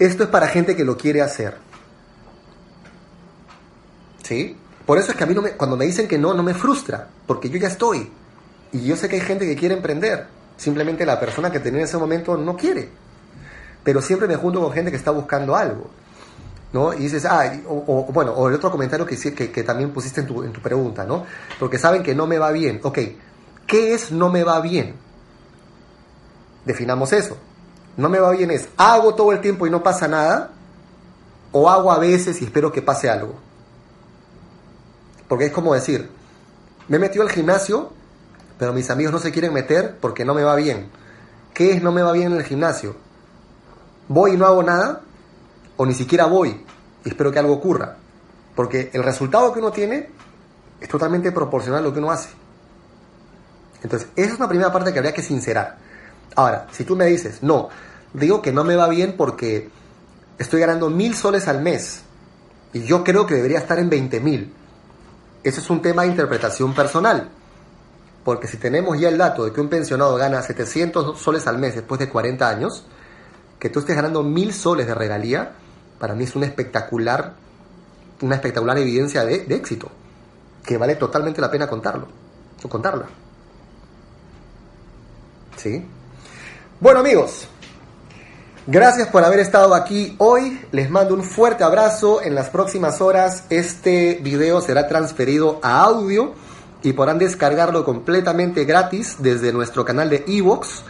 [0.00, 1.58] Esto es para gente que lo quiere hacer.
[4.24, 4.56] ¿Sí?
[4.84, 6.54] Por eso es que a mí no me, cuando me dicen que no, no me
[6.54, 8.10] frustra, porque yo ya estoy.
[8.72, 10.26] Y yo sé que hay gente que quiere emprender.
[10.56, 13.06] Simplemente la persona que tenía en ese momento no quiere.
[13.84, 15.88] Pero siempre me junto con gente que está buscando algo.
[16.72, 16.92] ¿no?
[16.92, 20.42] Y dices, ah, o, bueno, o el otro comentario que, que, también pusiste en tu,
[20.42, 21.24] en tu pregunta, ¿no?
[21.58, 22.80] Porque saben que no me va bien.
[22.82, 22.98] Ok,
[23.66, 24.94] ¿qué es no me va bien?
[26.64, 27.38] Definamos eso.
[27.96, 30.50] No me va bien es, hago todo el tiempo y no pasa nada,
[31.50, 33.34] o hago a veces y espero que pase algo.
[35.26, 36.08] Porque es como decir,
[36.86, 37.92] me he metido al gimnasio,
[38.58, 40.90] pero mis amigos no se quieren meter porque no me va bien.
[41.54, 42.94] ¿Qué es no me va bien en el gimnasio?
[44.08, 45.02] ¿Voy y no hago nada?
[45.76, 46.64] ¿O ni siquiera voy
[47.04, 47.96] y espero que algo ocurra?
[48.54, 50.10] Porque el resultado que uno tiene
[50.80, 52.30] es totalmente proporcional a lo que uno hace.
[53.82, 55.76] Entonces, esa es una primera parte que habría que sincerar.
[56.34, 57.68] Ahora, si tú me dices, no,
[58.12, 59.70] digo que no me va bien porque
[60.38, 62.02] estoy ganando mil soles al mes
[62.72, 64.52] y yo creo que debería estar en 20 mil.
[65.42, 67.28] Eso es un tema de interpretación personal.
[68.24, 71.76] Porque si tenemos ya el dato de que un pensionado gana 700 soles al mes
[71.76, 72.84] después de 40 años,
[73.58, 75.52] que tú estés ganando 1000 soles de regalía,
[75.98, 77.34] para mí es una espectacular,
[78.22, 79.90] una espectacular evidencia de, de éxito,
[80.64, 82.08] que vale totalmente la pena contarlo,
[82.62, 83.06] o contarla.
[85.56, 85.84] ¿Sí?
[86.80, 87.48] Bueno amigos,
[88.70, 90.60] Gracias por haber estado aquí hoy.
[90.72, 92.20] Les mando un fuerte abrazo.
[92.20, 96.34] En las próximas horas este video será transferido a audio
[96.82, 100.82] y podrán descargarlo completamente gratis desde nuestro canal de Evox,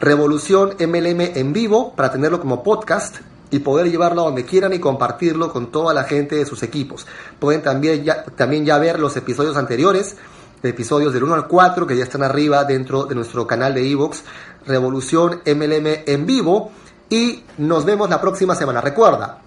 [0.00, 3.16] Revolución MLM en vivo, para tenerlo como podcast
[3.50, 7.06] y poder llevarlo a donde quieran y compartirlo con toda la gente de sus equipos.
[7.40, 10.16] Pueden también ya, también ya ver los episodios anteriores,
[10.62, 14.22] episodios del 1 al 4 que ya están arriba dentro de nuestro canal de Evox,
[14.66, 16.70] Revolución MLM en vivo
[17.08, 18.80] y nos vemos la próxima semana.
[18.80, 19.38] Recuerda,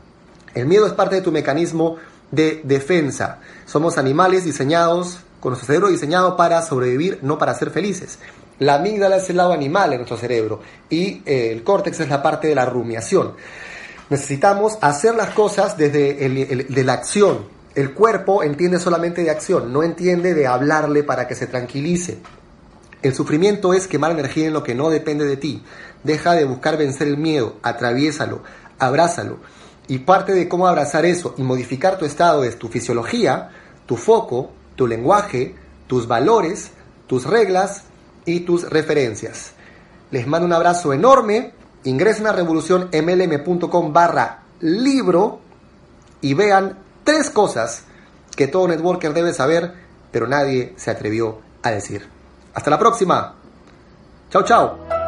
[0.54, 1.98] el miedo es parte de tu mecanismo
[2.32, 3.40] de defensa.
[3.66, 8.20] Somos animales diseñados, con nuestro cerebro diseñado para sobrevivir, no para ser felices.
[8.62, 12.22] La amígdala es el lado animal en nuestro cerebro y eh, el córtex es la
[12.22, 13.34] parte de la rumiación.
[14.12, 16.30] Necesitamos hacer las cosas desde
[16.70, 17.46] de la acción.
[17.74, 22.20] El cuerpo entiende solamente de acción, no entiende de hablarle para que se tranquilice.
[23.02, 25.64] El sufrimiento es quemar energía en lo que no depende de ti.
[26.04, 28.44] Deja de buscar vencer el miedo, atraviésalo,
[28.78, 29.40] abrázalo.
[29.88, 33.50] Y parte de cómo abrazar eso y modificar tu estado es tu fisiología,
[33.88, 35.56] tu foco, tu lenguaje,
[35.88, 36.70] tus valores,
[37.08, 37.86] tus reglas
[38.26, 39.54] y tus referencias.
[40.12, 41.54] Les mando un abrazo enorme.
[41.84, 45.40] Ingresen a revolucionmlm.com barra libro
[46.22, 47.86] y vean tres cosas
[48.36, 49.74] que todo networker debe saber,
[50.12, 52.08] pero nadie se atrevió a decir.
[52.54, 53.36] Hasta la próxima.
[54.30, 55.01] Chao, chao.